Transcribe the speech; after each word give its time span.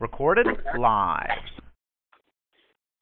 Recorded 0.00 0.46
live. 0.78 1.28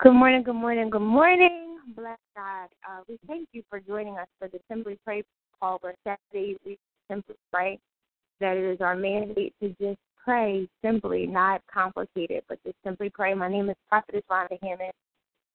Good 0.01 0.15
morning, 0.15 0.43
good 0.43 0.55
morning, 0.55 0.91
good 0.91 0.99
morning. 0.99 1.79
Bless 1.95 2.19
God. 2.37 2.69
Uh, 2.85 3.03
we 3.09 3.21
thank 3.29 3.49
you 3.53 3.63
for 3.71 3.79
joining 3.79 4.19
us 4.19 4.27
for 4.37 4.49
the 4.49 4.59
Simply 4.69 4.99
Pray 5.05 5.23
call 5.61 5.79
where 5.81 5.95
Saturday 6.03 6.57
we 6.67 6.77
simply 7.09 7.37
pray. 7.53 7.79
That 8.41 8.57
it 8.57 8.65
is 8.65 8.81
our 8.81 8.97
mandate 8.97 9.55
to 9.63 9.69
just 9.81 9.99
pray 10.25 10.69
simply, 10.83 11.25
not 11.25 11.61
complicated, 11.73 12.43
but 12.49 12.59
just 12.65 12.77
simply 12.85 13.11
pray. 13.11 13.33
My 13.33 13.49
name 13.49 13.71
is 13.71 13.77
Prophetess 13.89 14.23
Rhonda 14.29 14.59
Hammond. 14.61 14.93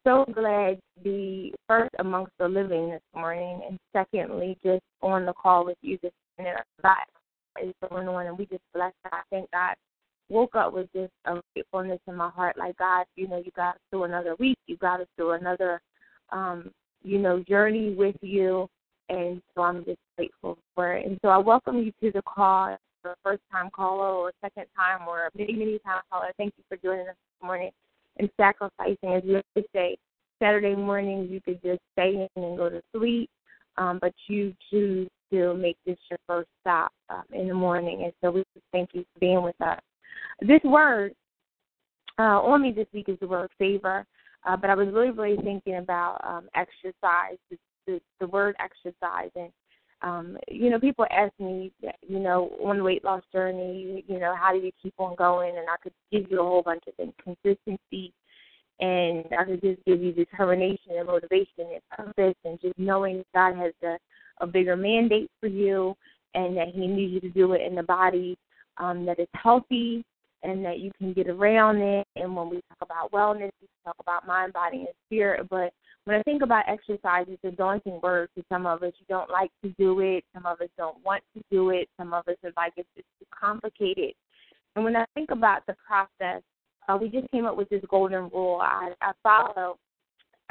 So 0.06 0.24
glad 0.34 0.78
to 0.78 1.04
be 1.04 1.54
first 1.68 1.92
amongst 2.00 2.32
the 2.40 2.48
living 2.48 2.90
this 2.90 3.02
morning, 3.14 3.62
and 3.68 3.78
secondly, 3.92 4.58
just 4.64 4.84
on 5.02 5.26
the 5.26 5.34
call 5.34 5.66
with 5.66 5.78
you 5.82 5.98
this 6.02 6.14
minute. 6.38 6.56
God 6.82 6.96
is 7.62 7.74
going 7.90 8.08
on, 8.08 8.28
and 8.28 8.38
we 8.38 8.46
just 8.46 8.64
bless 8.74 8.94
God. 9.04 9.24
Thank 9.30 9.52
God. 9.52 9.76
Woke 10.30 10.56
up 10.56 10.74
with 10.74 10.88
just 10.94 11.12
a 11.26 11.42
gratefulness 11.54 12.00
in 12.08 12.16
my 12.16 12.30
heart, 12.30 12.58
like 12.58 12.78
God, 12.78 13.06
you 13.16 13.28
know, 13.28 13.38
you 13.38 13.52
got 13.56 13.76
us 13.76 13.82
through 13.90 14.06
another 14.06 14.36
week, 14.40 14.58
you 14.68 14.78
got 14.78 15.02
us 15.02 15.08
through 15.16 15.32
another, 15.32 15.82
um, 16.32 16.72
you 17.04 17.20
know, 17.20 17.44
journey 17.48 17.94
with 17.94 18.16
you, 18.22 18.68
and 19.10 19.42
so 19.54 19.62
I'm 19.62 19.84
just 19.86 20.00
grateful 20.18 20.58
for 20.74 20.94
it. 20.94 21.06
And 21.06 21.20
so 21.22 21.28
I 21.28 21.38
welcome 21.38 21.78
you 21.78 21.92
to 22.02 22.12
the 22.12 22.22
call, 22.24 22.78
for 23.04 23.12
a 23.12 23.16
first 23.24 23.44
time 23.52 23.70
caller 23.70 24.08
or 24.08 24.32
second 24.42 24.66
time 24.76 25.08
or 25.08 25.30
many, 25.38 25.54
many 25.54 25.78
time 25.80 26.02
caller. 26.12 26.32
Thank 26.38 26.54
you 26.58 26.64
for 26.68 26.78
joining 26.78 27.08
us 27.08 27.16
this 27.16 27.46
morning 27.46 27.70
and 28.18 28.30
sacrificing. 28.38 29.14
As 29.14 29.24
you 29.26 29.42
say, 29.76 29.98
Saturday 30.42 30.76
mornings 30.76 31.30
you 31.30 31.42
could 31.42 31.62
just 31.62 31.82
stay 31.92 32.28
in 32.36 32.44
and 32.44 32.58
go 32.58 32.70
to 32.70 32.82
sleep, 32.96 33.30
um, 33.78 34.00
but 34.02 34.14
you 34.28 34.56
choose 34.72 35.08
to 35.32 35.54
make 35.56 35.78
this 35.86 35.98
your 36.10 36.20
first 36.26 36.50
stop 36.62 36.92
um, 37.10 37.24
in 37.34 37.48
the 37.48 37.54
morning. 37.54 38.04
And 38.06 38.14
so 38.22 38.32
we 38.32 38.44
thank 38.72 38.90
you 38.94 39.02
for 39.14 39.20
being 39.20 39.44
with 39.44 39.60
us. 39.62 39.80
This 40.42 40.62
word 40.64 41.14
uh, 42.20 42.40
on 42.42 42.62
me 42.62 42.72
this 42.72 42.88
week 42.94 43.10
is 43.10 43.18
the 43.20 43.28
word 43.28 43.50
favor. 43.58 44.06
Uh, 44.46 44.58
but 44.58 44.70
I 44.70 44.76
was 44.76 44.88
really, 44.92 45.12
really 45.12 45.42
thinking 45.42 45.78
about 45.78 46.20
um, 46.24 46.50
exercise, 46.56 47.38
the, 47.50 47.58
the, 47.88 48.02
the 48.20 48.28
word 48.28 48.56
exercise, 48.60 49.30
and 49.36 49.52
um, 50.02 50.38
you 50.50 50.70
know, 50.70 50.80
people 50.80 51.06
ask 51.12 51.32
me, 51.40 51.72
you 52.06 52.20
know, 52.20 52.52
on 52.62 52.78
the 52.80 52.84
weight 52.84 53.06
loss 53.06 53.24
journey, 53.32 54.04
you 54.06 54.20
know, 54.20 54.36
how 54.38 54.52
do 54.52 54.58
you 54.58 54.72
keep 54.82 54.94
on 54.98 55.16
going? 55.16 55.58
And 55.58 55.70
I 55.70 55.78
could 55.82 55.94
give 56.12 56.30
you 56.30 56.42
a 56.42 56.44
whole 56.44 56.62
bunch 56.62 56.84
of 56.90 56.96
things, 56.96 57.14
consistency, 57.24 58.12
and 58.82 59.24
I 59.40 59.46
could 59.46 59.62
just 59.62 59.84
give 59.86 60.02
you 60.02 60.12
determination 60.12 60.98
and 60.98 61.08
motivation 61.08 61.48
and 61.72 61.82
purpose, 61.90 62.36
and 62.44 62.60
just 62.60 62.78
knowing 62.78 63.20
that 63.20 63.56
God 63.56 63.64
has 63.64 63.74
a, 63.82 63.98
a 64.44 64.48
bigger 64.48 64.76
mandate 64.76 65.32
for 65.40 65.48
you, 65.48 65.96
and 66.36 66.58
that 66.58 66.68
He 66.68 66.86
needs 66.86 67.14
you 67.14 67.22
to 67.22 67.30
do 67.30 67.54
it 67.54 67.62
in 67.62 67.76
the 67.76 67.84
body 67.84 68.38
um, 68.78 69.06
that 69.06 69.20
is 69.20 69.28
healthy, 69.34 70.04
and 70.44 70.64
that 70.66 70.80
you 70.80 70.92
can 70.98 71.14
get 71.14 71.30
around 71.30 71.78
it. 71.78 72.06
And 72.16 72.36
when 72.36 72.50
we 72.50 72.62
talk 72.70 72.80
about 72.82 73.12
wellness, 73.12 73.52
we 73.62 73.68
talk 73.86 73.96
about 74.00 74.28
mind, 74.28 74.54
body, 74.54 74.80
and 74.80 74.88
spirit, 75.08 75.48
but 75.50 75.74
when 76.06 76.18
I 76.18 76.24
think 76.24 76.42
about 76.42 76.66
exercise, 76.68 77.26
it's 77.30 77.44
a 77.46 77.52
daunting 77.52 78.00
word 78.04 78.28
to 78.36 78.44
some 78.50 78.66
of 78.66 78.84
us. 78.84 78.92
You 79.00 79.06
don't 79.08 79.30
like 79.30 79.52
to 79.64 79.70
do 79.80 80.02
it. 80.02 80.26
Some 80.34 80.46
of 80.46 80.60
us 80.60 80.68
don't 80.78 80.98
want 81.06 81.24
to 81.34 81.42
do 81.50 81.70
it. 81.70 81.88
Some 81.98 82.14
of 82.14 82.28
us 82.28 82.36
are 82.44 82.52
like, 82.58 82.74
it's 82.76 82.90
just 82.96 83.08
too 83.20 83.26
complicated. 83.32 84.14
And 84.76 84.84
when 84.84 84.98
I 84.98 85.06
think 85.14 85.32
about 85.32 85.66
the 85.66 85.76
process, 85.88 86.42
uh, 86.90 86.98
we 87.00 87.08
just 87.08 87.32
came 87.32 87.46
up 87.46 87.56
with 87.56 87.70
this 87.70 87.84
golden 87.90 88.30
rule. 88.32 88.60
I, 88.62 88.92
I 89.02 89.14
follow 89.24 89.78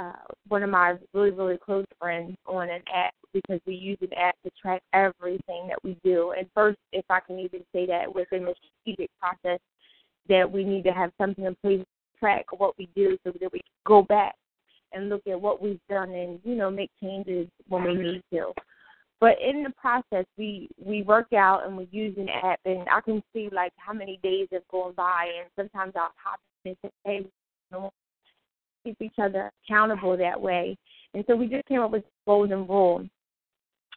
uh, 0.02 0.12
one 0.48 0.62
of 0.62 0.70
my 0.70 0.96
really, 1.12 1.30
really 1.30 1.58
close 1.58 1.84
friends 2.00 2.36
on 2.46 2.68
an 2.68 2.82
app 2.92 3.14
because 3.32 3.60
we 3.66 3.74
use 3.74 3.98
an 4.00 4.12
app 4.14 4.34
to 4.44 4.50
track 4.60 4.82
everything 4.92 5.68
that 5.68 5.82
we 5.82 5.96
do. 6.04 6.34
And 6.36 6.46
first, 6.54 6.78
if 6.92 7.04
I 7.10 7.20
can 7.20 7.38
even 7.38 7.60
say 7.72 7.86
that 7.86 8.12
within 8.12 8.44
the 8.44 8.54
strategic 8.82 9.10
process, 9.20 9.58
that 10.28 10.50
we 10.50 10.64
need 10.64 10.84
to 10.84 10.92
have 10.92 11.10
something 11.18 11.44
in 11.44 11.56
place 11.56 11.80
to 11.80 12.18
track 12.18 12.46
what 12.56 12.76
we 12.78 12.88
do 12.94 13.16
so 13.24 13.32
that 13.40 13.52
we 13.52 13.60
go 13.86 14.02
back 14.02 14.34
and 14.92 15.08
look 15.08 15.22
at 15.26 15.40
what 15.40 15.62
we've 15.62 15.80
done 15.88 16.10
and 16.10 16.38
you 16.44 16.54
know 16.54 16.70
make 16.70 16.90
changes 17.02 17.48
when 17.68 17.84
we 17.84 17.94
need 17.94 18.22
to. 18.32 18.52
But 19.20 19.36
in 19.40 19.62
the 19.62 19.70
process, 19.70 20.26
we 20.36 20.68
we 20.84 21.02
work 21.02 21.32
out 21.32 21.66
and 21.66 21.76
we 21.76 21.88
use 21.90 22.16
an 22.18 22.28
app, 22.28 22.60
and 22.64 22.86
I 22.90 23.00
can 23.00 23.22
see 23.32 23.48
like 23.52 23.72
how 23.76 23.92
many 23.92 24.18
days 24.22 24.48
have 24.52 24.66
gone 24.70 24.92
by, 24.96 25.28
and 25.40 25.48
sometimes 25.56 25.92
I'll 25.96 26.12
pop 26.22 26.40
in 26.64 26.70
and 26.70 26.76
say, 26.82 26.90
"Hey, 27.04 27.26
keep 28.84 28.96
each 29.00 29.18
other 29.20 29.50
accountable 29.64 30.16
that 30.16 30.40
way." 30.40 30.76
And 31.14 31.24
so 31.26 31.36
we 31.36 31.46
just 31.46 31.66
came 31.66 31.80
up 31.80 31.90
with 31.90 32.04
the 32.04 32.10
golden 32.26 32.66
rule, 32.66 33.06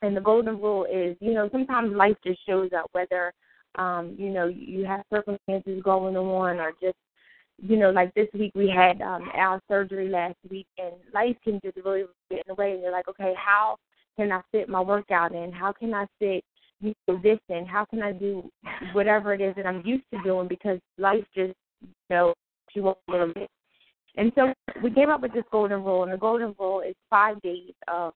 and 0.02 0.16
the 0.16 0.22
golden 0.22 0.60
rule 0.60 0.86
is, 0.86 1.16
you 1.20 1.34
know, 1.34 1.50
sometimes 1.52 1.96
life 1.96 2.18
just 2.26 2.40
shows 2.46 2.72
up, 2.78 2.90
whether 2.92 3.34
um, 3.76 4.16
you 4.18 4.30
know 4.30 4.48
you 4.48 4.86
have 4.86 5.04
circumstances 5.12 5.82
going 5.84 6.16
on 6.18 6.60
or 6.60 6.72
just 6.82 6.98
you 7.62 7.78
know, 7.78 7.90
like 7.90 8.14
this 8.14 8.28
week 8.34 8.52
we 8.56 8.70
had 8.70 9.02
um 9.02 9.30
our 9.34 9.62
surgery 9.70 10.10
last 10.10 10.36
week 10.50 10.68
and 10.78 10.94
life 11.14 11.36
can 11.44 11.60
just 11.64 11.78
really 11.86 12.04
get 12.30 12.40
in 12.40 12.44
the 12.48 12.56
way 12.56 12.74
and 12.74 12.82
you're 12.82 12.92
like, 12.92 13.08
okay, 13.08 13.34
how 13.38 13.78
can 14.18 14.32
I 14.32 14.42
fit 14.52 14.70
my 14.70 14.82
workout 14.82 15.34
in? 15.34 15.52
How 15.52 15.72
can 15.72 15.94
I 15.94 16.06
fit 16.20 16.44
you 16.82 16.94
know, 17.08 17.20
this 17.24 17.40
in? 17.50 17.66
How 17.66 17.86
can 17.86 18.02
I 18.02 18.12
do 18.12 18.50
whatever 18.94 19.34
it 19.34 19.42
is 19.42 19.56
that 19.56 19.66
I'm 19.66 19.82
used 19.86 20.04
to 20.14 20.22
doing 20.24 20.48
because 20.48 20.80
life 20.98 21.24
just 21.34 21.54
you 21.82 21.90
know 22.10 22.34
you 22.74 22.90
a 22.90 22.96
little 23.08 23.34
bit. 23.34 23.50
And 24.18 24.32
so 24.36 24.54
we 24.82 24.92
came 24.92 25.10
up 25.10 25.22
with 25.22 25.34
this 25.34 25.44
golden 25.52 25.84
rule 25.84 26.04
and 26.04 26.12
the 26.12 26.18
golden 26.18 26.56
rule 26.60 26.82
is 26.82 26.96
five 27.10 27.42
days 27.42 27.74
of 27.88 28.14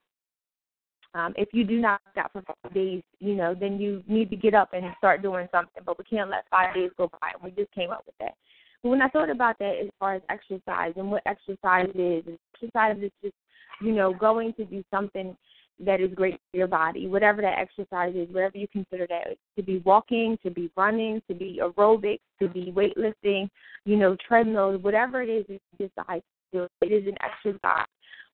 um, 1.16 1.34
if 1.38 1.50
you 1.54 1.64
do 1.64 1.80
not 1.80 2.02
work 2.06 2.24
out 2.24 2.32
for 2.32 2.44
five 2.44 2.74
days, 2.74 3.02
you 3.20 3.36
know, 3.36 3.56
then 3.60 3.80
you 3.80 4.04
need 4.08 4.30
to 4.30 4.36
get 4.36 4.54
up 4.54 4.70
and 4.74 4.86
start 4.98 5.22
doing 5.22 5.48
something. 5.52 5.82
But 5.86 5.98
we 5.98 6.04
can't 6.04 6.30
let 6.30 6.46
five 6.52 6.76
days 6.76 6.92
go 6.98 7.10
by. 7.20 7.32
And 7.34 7.44
we 7.44 7.50
just 7.52 7.74
came 7.74 7.90
up 7.90 8.04
with 8.06 8.16
that. 8.20 8.36
But 8.84 8.90
when 8.90 9.02
I 9.02 9.10
thought 9.10 9.30
about 9.30 9.58
that 9.60 9.76
as 9.82 9.90
far 10.00 10.16
as 10.16 10.22
exercise 10.30 10.94
and 10.96 11.10
what 11.10 11.24
exercise 11.26 11.90
is, 11.96 12.24
exercise 12.54 12.98
is 13.02 13.12
just, 13.24 13.36
you 13.82 13.92
know, 13.92 14.14
going 14.14 14.54
to 14.54 14.66
do 14.66 14.84
something 14.92 15.36
that 15.80 16.02
is 16.02 16.14
great 16.14 16.40
for 16.52 16.58
your 16.58 16.68
body, 16.68 17.08
whatever 17.08 17.42
that 17.42 17.58
exercise 17.58 18.14
is, 18.16 18.28
whatever 18.34 18.58
you 18.58 18.68
consider 18.68 19.08
that 19.08 19.38
to 19.56 19.64
be 19.64 19.80
walking, 19.86 20.38
to 20.44 20.50
be 20.50 20.70
running, 20.76 21.22
to 21.28 21.34
be 21.34 21.60
aerobics, 21.64 22.20
to 22.42 22.48
be 22.48 22.74
weightlifting, 22.76 23.50
you 23.86 23.96
know, 23.96 24.16
treadmills, 24.28 24.82
whatever 24.84 25.22
it 25.22 25.30
is 25.30 25.46
you 25.48 25.60
decide 25.78 26.22
to 26.54 26.60
do, 26.60 26.68
it 26.82 26.92
is 26.92 27.08
an 27.08 27.18
exercise. 27.22 27.88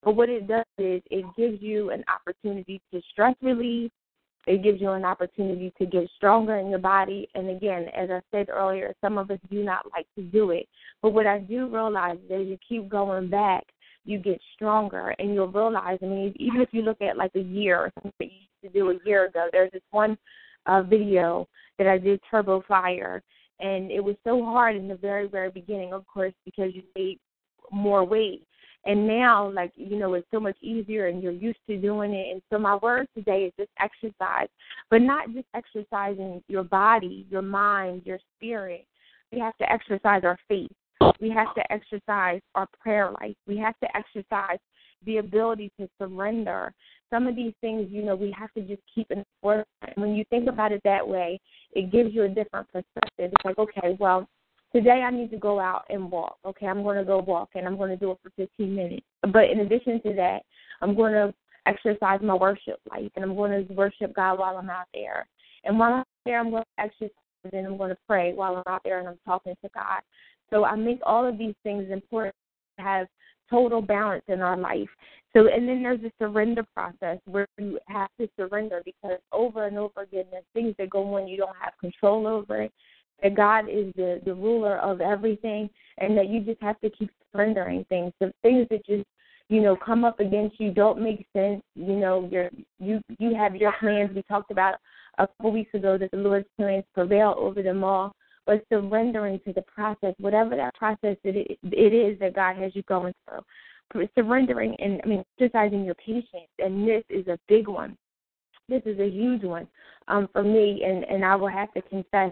But 0.04 0.16
what 0.16 0.30
it 0.30 0.48
does 0.48 0.66
is 0.78 1.02
it 1.10 1.26
gives 1.36 1.62
you 1.62 1.92
an 1.92 2.04
opportunity 2.08 2.82
to 2.94 3.02
stress 3.12 3.36
relieve, 3.42 3.92
it 4.48 4.62
gives 4.62 4.80
you 4.80 4.92
an 4.92 5.06
opportunity 5.06 5.74
to 5.80 5.86
get 5.86 6.08
stronger 6.16 6.58
in 6.58 6.70
your 6.70 6.80
body. 6.80 7.28
And 7.34 7.50
again, 7.50 7.88
as 7.96 8.10
I 8.12 8.22
said 8.32 8.50
earlier, 8.50 8.94
some 9.02 9.18
of 9.18 9.32
us 9.32 9.40
do 9.50 9.64
not 9.64 9.86
like 9.92 10.06
to 10.16 10.24
do 10.24 10.52
it. 10.52 10.68
But 11.02 11.12
what 11.12 11.26
I 11.26 11.40
do 11.40 11.68
realize 11.68 12.18
is 12.26 12.32
as 12.32 12.48
you 12.48 12.58
keep 12.68 12.88
going 12.88 13.30
back, 13.30 13.64
you 14.06 14.20
get 14.20 14.40
stronger 14.54 15.14
and 15.20 15.34
you'll 15.34 15.52
realize, 15.52 15.98
I 16.02 16.06
mean, 16.06 16.34
even 16.38 16.62
if 16.62 16.70
you 16.72 16.84
look 16.84 17.02
at 17.02 17.18
like 17.18 17.32
a 17.36 17.40
year 17.40 17.78
or 17.78 17.92
something 17.96 18.14
that 18.20 18.26
you 18.26 18.40
used 18.64 18.74
to 18.74 18.80
do 18.80 18.92
a 18.92 19.08
year 19.08 19.26
ago, 19.26 19.48
there's 19.52 19.72
this 19.72 19.82
one 19.92 20.18
uh, 20.66 20.84
video 20.84 21.47
that 21.78 21.88
I 21.88 21.97
did 21.97 22.20
Turbo 22.29 22.64
Fire. 22.68 23.22
And 23.59 23.91
it 23.91 24.03
was 24.03 24.16
so 24.24 24.44
hard 24.44 24.76
in 24.76 24.88
the 24.88 24.96
very, 24.96 25.28
very 25.28 25.50
beginning, 25.50 25.94
of 25.94 26.06
course, 26.08 26.34
because 26.44 26.72
you 26.74 26.84
made 26.96 27.20
more 27.72 28.03
weight. 28.03 28.46
And 28.85 29.08
now, 29.08 29.52
like, 29.52 29.72
you 29.76 29.97
know, 29.97 30.14
it's 30.14 30.28
so 30.32 30.40
much 30.40 30.58
easier 30.62 31.08
and 31.08 31.24
you're 31.24 31.32
used 31.32 31.59
to 31.68 31.78
doing 31.78 32.14
it. 32.14 32.32
And 32.32 32.41
so, 32.52 32.59
my 32.59 32.76
word 32.76 33.08
today 33.16 33.46
is 33.46 33.53
just 33.58 33.72
exercise, 33.79 34.47
but 34.91 35.02
not 35.02 35.34
just 35.34 35.47
exercising 35.56 36.44
your 36.47 36.64
body, 36.64 37.26
your 37.32 37.41
mind, 37.41 38.03
your 38.06 38.20
spirit. 38.35 38.85
We 39.32 39.40
have 39.40 39.58
to 39.58 39.72
exercise 39.72 40.22
our 40.24 40.38
faith. 40.47 40.72
We 41.20 41.30
have 41.30 41.53
to 41.56 41.72
exercise 41.72 42.42
our 42.56 42.68
prayer 42.80 43.12
life. 43.22 43.36
We 43.47 43.58
have 43.58 43.78
to 43.80 43.88
exercise 43.96 44.59
the 45.06 45.18
ability 45.18 45.72
to 45.80 45.88
surrender. 46.00 46.74
Some 47.09 47.28
of 47.28 47.36
these 47.36 47.53
things, 47.62 47.88
you 47.92 48.03
know, 48.03 48.16
we 48.16 48.34
have 48.38 48.52
to 48.53 48.62
just 48.62 48.82
keep 48.94 49.12
in 49.12 49.24
forefront. 49.42 49.66
When 49.96 50.16
you 50.16 50.26
think 50.30 50.47
about 50.50 50.72
it 50.72 50.82
that 50.84 51.08
way, 51.08 51.40
it 51.74 51.92
gives 51.92 52.14
you 52.14 52.24
a 52.24 52.30
different 52.30 52.68
perspective. 52.72 53.32
It's 53.34 53.46
like, 53.46 53.59
okay, 53.59 53.96
well, 54.00 54.28
today 54.74 55.03
I 55.06 55.12
need 55.12 55.32
to 55.32 55.38
go 55.38 55.59
out 55.59 55.86
and 55.90 56.12
walk. 56.12 56.38
Okay, 56.46 56.68
I'm 56.68 56.84
going 56.84 56.98
to 56.98 57.06
go 57.06 57.20
walk 57.20 57.50
and 57.56 57.68
I'm 57.68 57.78
going 57.78 57.91
to 57.91 57.98
do 57.98 58.12
it 58.12 58.18
for 58.24 58.32
15 58.36 58.76
minutes. 58.76 59.06
But 59.22 59.50
in 59.50 59.59
addition 59.59 60.02
to 60.03 60.14
that, 60.16 60.41
I'm 60.82 60.96
going 60.96 61.14
to 61.14 61.34
exercise 61.66 62.20
my 62.22 62.36
worship 62.36 62.80
life, 62.91 63.09
and 63.16 63.26
I'm 63.26 63.36
going 63.36 63.68
to 63.68 63.74
worship 63.74 64.14
God 64.16 64.40
while 64.40 64.58
I'm 64.58 64.70
out 64.70 64.88
there. 64.94 65.28
And 65.64 65.80
while 65.80 65.94
I'm 65.94 66.03
there, 66.26 66.40
I'm 66.40 66.52
going 66.52 66.64
to 66.64 66.84
exercise, 66.84 67.09
and 67.53 67.66
I'm 67.66 67.78
going 67.78 67.90
to 67.90 67.98
pray 68.08 68.34
while 68.34 68.58
I'm 68.58 68.74
out 68.74 68.82
there 68.84 69.00
and 69.00 69.08
I'm 69.08 69.20
talking 69.26 69.56
to 69.64 69.70
God. 69.74 70.02
So 70.52 70.66
I 70.66 70.76
make 70.76 71.00
all 71.03 71.28
of 71.28 71.38
these 71.38 71.56
things 71.64 71.92
important 71.92 72.36
to 72.78 72.84
have 72.84 73.08
total 73.50 73.82
balance 73.82 74.24
in 74.28 74.42
our 74.42 74.58
life. 74.58 74.90
So, 75.36 75.47
and 75.47 75.68
then 75.68 75.84
there's 75.84 76.03
a 76.03 76.12
surrender 76.18 76.66
process 76.74 77.20
where 77.26 77.47
you 77.58 77.80
have 77.88 78.09
to 78.20 78.30
surrender 78.38 78.82
because 78.86 79.20
over 79.32 79.68
and 79.68 79.78
over 79.78 80.02
again, 80.02 80.26
there's 80.32 80.46
things 80.53 80.76
that 80.78 80.90
go 80.90 81.16
on 81.16 81.28
you 81.28 81.38
don't 81.38 81.56
have 81.59 81.74
control 81.80 82.26
over 82.26 82.64
it. 82.64 82.72
That 83.22 83.36
God 83.36 83.70
is 83.70 83.94
the 83.96 84.22
the 84.26 84.34
ruler 84.34 84.78
of 84.80 85.00
everything, 85.00 85.70
and 86.00 86.18
that 86.18 86.30
you 86.30 86.42
just 86.42 86.62
have 86.62 86.80
to 86.82 86.90
keep 86.90 87.09
surrendering 87.32 87.86
things. 87.88 88.12
The 88.20 88.34
things 88.41 88.68
that 88.70 88.86
just 88.86 89.06
you 89.48 89.62
know 89.62 89.76
come 89.76 90.03
up 90.03 90.20
against 90.20 90.59
you 90.59 90.72
don't 90.72 91.02
make 91.02 91.26
sense. 91.34 91.62
You 91.76 91.96
know, 91.96 92.28
your 92.30 92.50
you 92.80 93.02
you 93.18 93.34
have 93.36 93.56
your 93.56 93.74
plans. 93.80 94.12
We 94.14 94.22
talked 94.24 94.52
about 94.52 94.76
a 95.18 95.28
couple 95.28 95.53
weeks 95.53 95.74
ago 95.74 95.98
that 95.98 96.12
the 96.12 96.18
Lord's 96.18 96.48
plans 96.58 96.84
prevail 96.94 97.36
over 97.38 97.62
them 97.62 97.86
all 97.86 98.14
but 98.46 98.64
surrendering 98.70 99.40
to 99.46 99.53
the 99.53 99.62
process, 99.64 100.14
whatever 100.20 100.56
that 100.56 100.76
process 100.76 101.18
it, 101.24 101.58
it 101.64 101.94
is 101.94 102.20
that 102.20 102.36
God 102.36 102.58
has 102.58 102.76
you 102.76 102.84
going 102.84 103.14
through. 103.28 104.08
Surrendering 104.16 104.76
and 104.80 105.00
I 105.03 105.08
mean 105.08 105.24
exercising 105.40 105.86
your 105.86 105.96
patience, 105.96 106.50
and 106.59 106.88
this 106.88 107.03
is 107.09 107.28
a 107.28 107.40
big 107.47 107.68
one. 107.68 107.96
This 108.68 108.82
is 108.86 109.00
a 109.00 109.08
huge 109.08 109.44
one 109.44 109.68
um, 110.08 110.28
for 110.34 110.44
me, 110.44 110.84
and 110.84 111.03
and 111.03 111.24
I 111.24 111.36
will 111.36 111.50
have 111.50 111.72
to 111.74 111.82
confess 111.84 112.32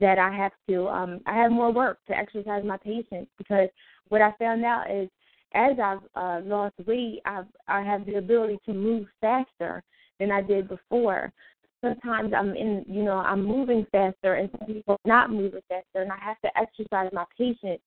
that 0.00 0.18
I 0.18 0.30
have 0.30 0.52
to 0.68 0.88
um, 0.88 1.20
I 1.26 1.36
have 1.36 1.52
more 1.52 1.72
work 1.72 1.98
to 2.08 2.16
exercise 2.16 2.64
my 2.64 2.76
patience 2.76 3.28
because 3.38 3.68
what 4.08 4.22
I 4.22 4.32
found 4.38 4.64
out 4.64 4.90
is 4.90 5.08
as 5.54 5.78
I've 5.82 6.00
uh, 6.14 6.40
lost 6.44 6.74
weight, 6.86 7.20
I've 7.24 7.46
I 7.68 7.82
have 7.82 8.04
the 8.04 8.16
ability 8.16 8.58
to 8.66 8.74
move 8.74 9.06
faster 9.20 9.82
than 10.18 10.30
I 10.30 10.42
did 10.42 10.68
before 10.68 11.32
sometimes 11.80 12.32
I'm 12.36 12.54
in, 12.54 12.84
you 12.88 13.02
know, 13.02 13.18
I'm 13.18 13.44
moving 13.44 13.86
faster, 13.92 14.34
and 14.34 14.50
some 14.58 14.66
people 14.66 14.94
are 14.94 15.08
not 15.08 15.30
moving 15.30 15.60
faster, 15.68 16.02
and 16.02 16.12
I 16.12 16.18
have 16.20 16.40
to 16.40 16.58
exercise 16.58 17.10
my 17.12 17.24
patience 17.36 17.80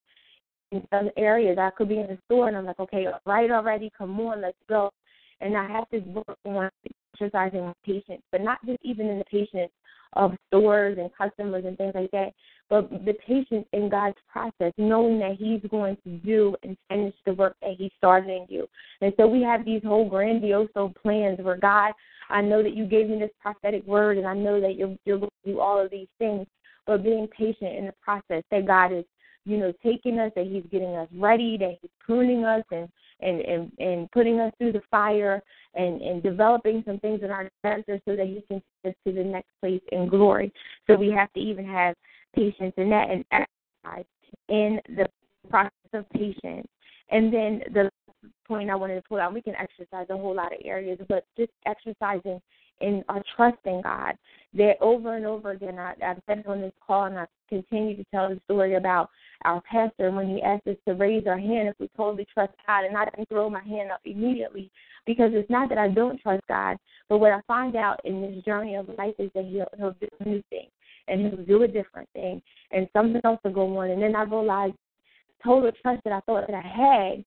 in 0.72 0.84
some 0.92 1.10
areas. 1.18 1.58
I 1.60 1.70
could 1.72 1.90
be 1.90 2.00
in 2.00 2.08
the 2.08 2.18
store, 2.26 2.48
and 2.48 2.58
I'm 2.58 2.66
like, 2.66 2.80
okay, 2.80 3.06
right 3.26 3.52
already, 3.52 3.92
come 3.98 4.20
on, 4.20 4.42
let's 4.42 4.58
go, 4.70 4.92
and 5.42 5.58
I 5.58 5.68
have 5.68 5.90
to 5.90 6.00
work 6.00 6.38
on 6.46 6.70
exercising 7.14 7.62
my 7.62 7.74
patience, 7.86 8.22
but 8.32 8.42
not 8.42 8.66
just 8.66 8.80
even 8.84 9.08
in 9.08 9.20
the 9.20 9.26
patience 9.26 9.72
of 10.14 10.34
stores 10.48 10.98
and 11.00 11.10
customers 11.18 11.64
and 11.66 11.78
things 11.78 11.94
like 11.96 12.12
that, 12.12 12.34
but 12.70 12.90
the 13.06 13.14
patience 13.26 13.66
in 13.74 13.90
God's 13.90 14.18
process, 14.32 14.74
knowing 14.78 15.20
that 15.20 15.38
He's 15.38 15.62
going 15.70 15.98
to 16.04 16.18
do 16.18 16.56
and 16.64 16.78
finish 16.90 17.14
the 17.26 17.34
work 17.34 17.56
that 17.62 17.76
He 17.78 17.92
started 17.98 18.30
in 18.30 18.46
you. 18.50 18.68
And 19.02 19.14
so 19.18 19.28
we 19.28 19.42
have 19.42 19.66
these 19.66 19.82
whole 19.84 20.08
grandiose 20.10 20.70
plans 21.02 21.40
where 21.40 21.58
God 21.58 21.94
I 22.32 22.42
know 22.42 22.64
that 22.64 22.76
you 22.76 22.86
gave 22.86 23.10
me 23.10 23.20
this 23.20 23.32
prophetic 23.42 23.86
word, 23.86 24.18
and 24.18 24.26
I 24.26 24.34
know 24.34 24.62
that 24.62 24.76
you're 24.76 24.96
you're 25.06 25.20
going 25.20 25.32
to 25.46 25.52
do 25.52 25.60
all 25.60 25.84
of 25.84 25.92
these 25.92 26.08
things. 26.18 26.48
But 26.88 27.04
being 27.04 27.28
patient 27.28 27.76
in 27.78 27.86
the 27.86 27.94
process, 28.02 28.44
that 28.50 28.66
God 28.66 28.92
is, 28.92 29.06
you 29.46 29.58
know, 29.58 29.72
taking 29.84 30.18
us, 30.18 30.32
that 30.36 30.48
He's 30.48 30.64
getting 30.72 30.96
us 30.96 31.10
ready, 31.14 31.58
that 31.58 31.78
He's 31.82 31.92
pruning 32.00 32.46
us 32.46 32.64
and 32.72 32.90
and 33.22 33.42
and 33.42 33.72
and 33.80 34.12
putting 34.12 34.40
us 34.40 34.54
through 34.58 34.74
the 34.74 34.82
fire, 34.90 35.42
and 35.76 36.02
and 36.02 36.24
developing 36.24 36.84
some 36.86 37.00
things 37.00 37.22
in 37.24 37.32
our 37.32 37.50
character 37.62 38.00
so 38.06 38.16
that 38.16 38.28
He 38.28 38.44
can 38.48 38.62
take 38.84 38.92
us 38.92 38.96
to 39.06 39.14
the 39.14 39.24
next 39.24 39.50
place 39.62 39.82
in 39.92 40.08
glory. 40.08 40.52
So 40.88 40.96
we 40.96 41.10
have 41.12 41.32
to 41.34 41.40
even 41.40 41.66
have 41.66 41.96
patience 42.36 42.74
in 42.78 42.90
that 42.90 43.10
and 43.10 43.26
exercise 43.32 44.06
in 44.50 44.80
the 44.96 45.08
process 45.50 45.72
of 45.94 46.10
patience. 46.12 46.68
And 47.10 47.34
then 47.34 47.62
the 47.74 47.90
point 48.48 48.70
I 48.70 48.76
wanted 48.76 48.96
to 48.96 49.02
pull 49.08 49.20
out. 49.20 49.34
We 49.34 49.42
can 49.42 49.56
exercise 49.56 50.08
a 50.10 50.18
whole 50.18 50.36
lot 50.36 50.54
of 50.54 50.60
areas, 50.64 51.00
but 51.08 51.26
just 51.38 51.52
exercising 51.66 52.42
in 52.82 53.04
our 53.10 53.24
trust 53.36 53.58
in 53.66 53.82
God. 53.82 54.16
That 54.54 54.74
over 54.82 55.16
and 55.16 55.26
over 55.26 55.52
again, 55.52 55.80
I, 55.80 55.94
I've 56.06 56.22
said 56.28 56.44
on 56.48 56.62
this 56.62 56.74
call, 56.86 57.06
and 57.06 57.18
I 57.18 57.26
continue 57.48 57.96
to 57.96 58.04
tell 58.14 58.30
the 58.30 58.40
story 58.46 58.76
about 58.76 59.10
our 59.46 59.62
pastor 59.62 60.12
when 60.12 60.30
he 60.30 60.42
asked 60.42 60.68
us 60.68 60.76
to 60.88 60.94
raise 60.94 61.26
our 61.28 61.38
hand 61.38 61.68
if 61.68 61.76
we 61.80 61.90
totally 61.96 62.28
trust 62.34 62.54
God, 62.68 62.86
and 62.86 62.98
I 62.98 63.06
didn't 63.06 63.30
throw 63.30 63.50
my 63.50 63.64
hand 63.64 63.92
up 63.92 64.02
immediately 64.06 64.72
because 65.06 65.32
it's 65.34 65.50
not 65.50 65.70
that 65.70 65.78
I 65.78 65.90
don't 65.90 66.20
trust 66.22 66.44
God, 66.48 66.78
but 67.10 67.18
what 67.20 67.32
I 67.32 67.42
find 67.48 67.76
out 67.76 68.00
in 68.06 68.22
this 68.22 68.44
journey 68.44 68.76
of 68.76 68.90
life 68.98 69.16
is 69.20 69.32
that 69.36 69.46
He'll, 69.46 69.68
he'll 69.78 69.96
do 70.00 70.08
a 70.20 70.30
new 70.30 70.44
thing 70.50 70.68
and 71.08 71.22
He'll 71.22 71.46
do 71.46 71.64
a 71.64 71.68
different 71.68 72.10
thing, 72.14 72.42
and 72.72 72.88
something 72.94 73.22
else 73.24 73.40
will 73.44 73.54
go 73.54 73.78
on, 73.78 73.90
and 73.90 74.02
then 74.02 74.16
I 74.16 74.24
realized 74.24 74.76
total 75.44 75.72
trust 75.82 76.02
that 76.04 76.14
I 76.14 76.20
thought 76.22 76.48
that 76.48 76.56
I 76.56 76.62
had 76.62 77.26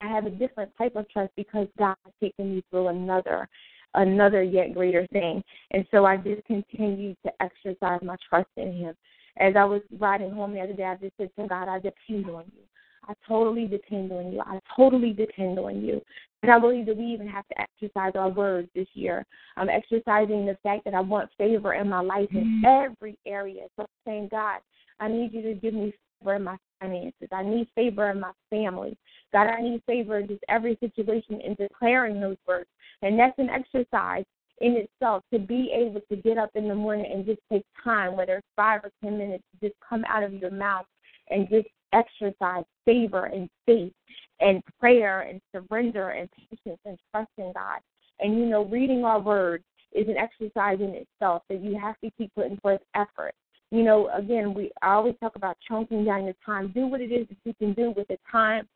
I 0.00 0.06
have 0.08 0.26
a 0.26 0.30
different 0.30 0.70
type 0.78 0.94
of 0.96 1.08
trust 1.08 1.32
because 1.36 1.66
God 1.76 1.96
has 2.04 2.14
taken 2.20 2.54
me 2.54 2.64
through 2.70 2.88
another 2.88 3.48
another 3.94 4.42
yet 4.42 4.74
greater 4.74 5.06
thing. 5.12 5.42
And 5.72 5.86
so 5.90 6.04
I 6.04 6.18
just 6.18 6.44
continue 6.44 7.14
to 7.24 7.32
exercise 7.40 8.00
my 8.02 8.16
trust 8.28 8.50
in 8.56 8.72
him. 8.72 8.94
As 9.38 9.54
I 9.56 9.64
was 9.64 9.82
riding 9.98 10.30
home 10.30 10.52
the 10.52 10.60
other 10.60 10.72
day, 10.72 10.84
I 10.84 10.96
just 10.96 11.16
said 11.16 11.30
to 11.38 11.48
God, 11.48 11.68
I 11.68 11.78
depend 11.78 12.28
on 12.30 12.44
you. 12.54 12.62
I 13.08 13.14
totally 13.26 13.66
depend 13.66 14.12
on 14.12 14.32
you. 14.32 14.40
I 14.40 14.58
totally 14.76 15.12
depend 15.12 15.58
on 15.58 15.82
you. 15.82 16.00
And 16.42 16.52
I 16.52 16.58
believe 16.58 16.86
that 16.86 16.96
we 16.96 17.06
even 17.06 17.26
have 17.26 17.46
to 17.48 17.60
exercise 17.60 18.12
our 18.14 18.28
words 18.28 18.68
this 18.74 18.86
year. 18.94 19.24
I'm 19.56 19.70
exercising 19.70 20.44
the 20.44 20.58
fact 20.62 20.84
that 20.84 20.94
I 20.94 21.00
want 21.00 21.30
favor 21.38 21.74
in 21.74 21.88
my 21.88 22.00
life 22.00 22.28
in 22.32 22.62
mm-hmm. 22.64 22.90
every 22.92 23.18
area. 23.26 23.62
So 23.76 23.82
I'm 23.82 23.88
saying, 24.04 24.28
God, 24.30 24.60
I 25.00 25.08
need 25.08 25.32
you 25.32 25.42
to 25.42 25.54
give 25.54 25.74
me 25.74 25.94
favor 26.20 26.36
in 26.36 26.44
my 26.44 26.56
finances. 26.80 27.28
I 27.32 27.42
need 27.42 27.68
favor 27.74 28.10
in 28.10 28.20
my 28.20 28.32
family. 28.50 28.96
God, 29.32 29.46
I 29.46 29.62
need 29.62 29.82
favor 29.86 30.18
in 30.18 30.28
just 30.28 30.44
every 30.48 30.76
situation 30.80 31.40
in 31.40 31.54
declaring 31.54 32.20
those 32.20 32.36
words. 32.46 32.68
And 33.02 33.18
that's 33.18 33.38
an 33.38 33.48
exercise 33.48 34.24
in 34.60 34.76
itself 34.76 35.22
to 35.32 35.38
be 35.38 35.70
able 35.74 36.00
to 36.10 36.16
get 36.16 36.38
up 36.38 36.50
in 36.54 36.68
the 36.68 36.74
morning 36.74 37.10
and 37.12 37.26
just 37.26 37.40
take 37.50 37.64
time, 37.82 38.16
whether 38.16 38.36
it's 38.36 38.46
five 38.56 38.80
or 38.84 38.90
ten 39.02 39.18
minutes, 39.18 39.44
to 39.52 39.68
just 39.68 39.78
come 39.86 40.04
out 40.08 40.22
of 40.22 40.32
your 40.34 40.50
mouth 40.50 40.86
and 41.30 41.48
just 41.48 41.68
exercise 41.92 42.64
favor 42.84 43.26
and 43.26 43.48
faith 43.66 43.92
and 44.40 44.62
prayer 44.78 45.22
and 45.22 45.40
surrender 45.52 46.10
and 46.10 46.28
patience 46.32 46.80
and 46.84 46.98
trust 47.10 47.30
in 47.38 47.52
God. 47.54 47.80
And 48.20 48.38
you 48.38 48.46
know, 48.46 48.64
reading 48.64 49.04
our 49.04 49.20
words 49.20 49.64
is 49.92 50.06
an 50.08 50.16
exercise 50.16 50.80
in 50.80 50.94
itself 50.94 51.42
that 51.48 51.62
you 51.62 51.78
have 51.78 51.98
to 52.04 52.10
keep 52.18 52.34
putting 52.34 52.58
forth 52.58 52.80
effort 52.94 53.34
you 53.70 53.82
know, 53.82 54.08
again, 54.16 54.54
we 54.54 54.70
I 54.82 54.94
always 54.94 55.14
talk 55.20 55.36
about 55.36 55.56
chunking 55.66 56.04
down 56.04 56.24
your 56.24 56.34
time. 56.44 56.72
Do 56.74 56.86
what 56.86 57.00
it 57.00 57.12
is 57.12 57.28
that 57.28 57.36
you 57.44 57.54
can 57.54 57.74
do 57.74 57.90
with 57.90 58.08
the 58.08 58.18
time 58.30 58.66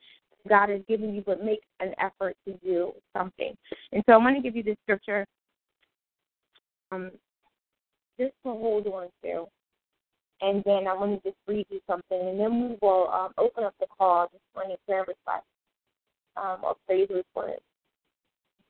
God 0.48 0.68
has 0.68 0.82
given 0.88 1.14
you, 1.14 1.22
but 1.24 1.44
make 1.44 1.62
an 1.80 1.94
effort 1.98 2.36
to 2.46 2.54
do 2.64 2.92
something. 3.16 3.56
And 3.92 4.02
so 4.06 4.14
I'm 4.14 4.22
going 4.22 4.34
to 4.34 4.40
give 4.40 4.56
you 4.56 4.62
this 4.62 4.76
scripture 4.82 5.26
um, 6.92 7.10
just 8.18 8.32
to 8.44 8.50
hold 8.50 8.86
on 8.86 9.08
to. 9.24 9.46
And 10.40 10.62
then 10.64 10.86
I 10.88 10.94
want 10.94 11.22
to 11.22 11.30
just 11.30 11.38
read 11.46 11.66
you 11.70 11.80
something, 11.86 12.18
and 12.18 12.38
then 12.38 12.60
we 12.60 12.76
will 12.82 13.08
um, 13.10 13.32
open 13.38 13.64
up 13.64 13.74
the 13.78 13.86
call 13.96 14.28
just 14.32 14.42
for 14.52 14.64
any 14.64 14.76
prayer 14.86 15.04
requests 15.06 15.46
um, 16.36 16.58
or 16.64 16.74
praise 16.86 17.08
reports. 17.10 17.62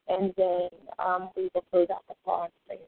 And 0.07 0.33
then 0.37 0.69
um, 0.99 1.29
we 1.35 1.49
will 1.53 1.63
close 1.71 1.87
out 1.91 2.03
the 2.07 2.15
call 2.23 2.49
and. 2.69 2.79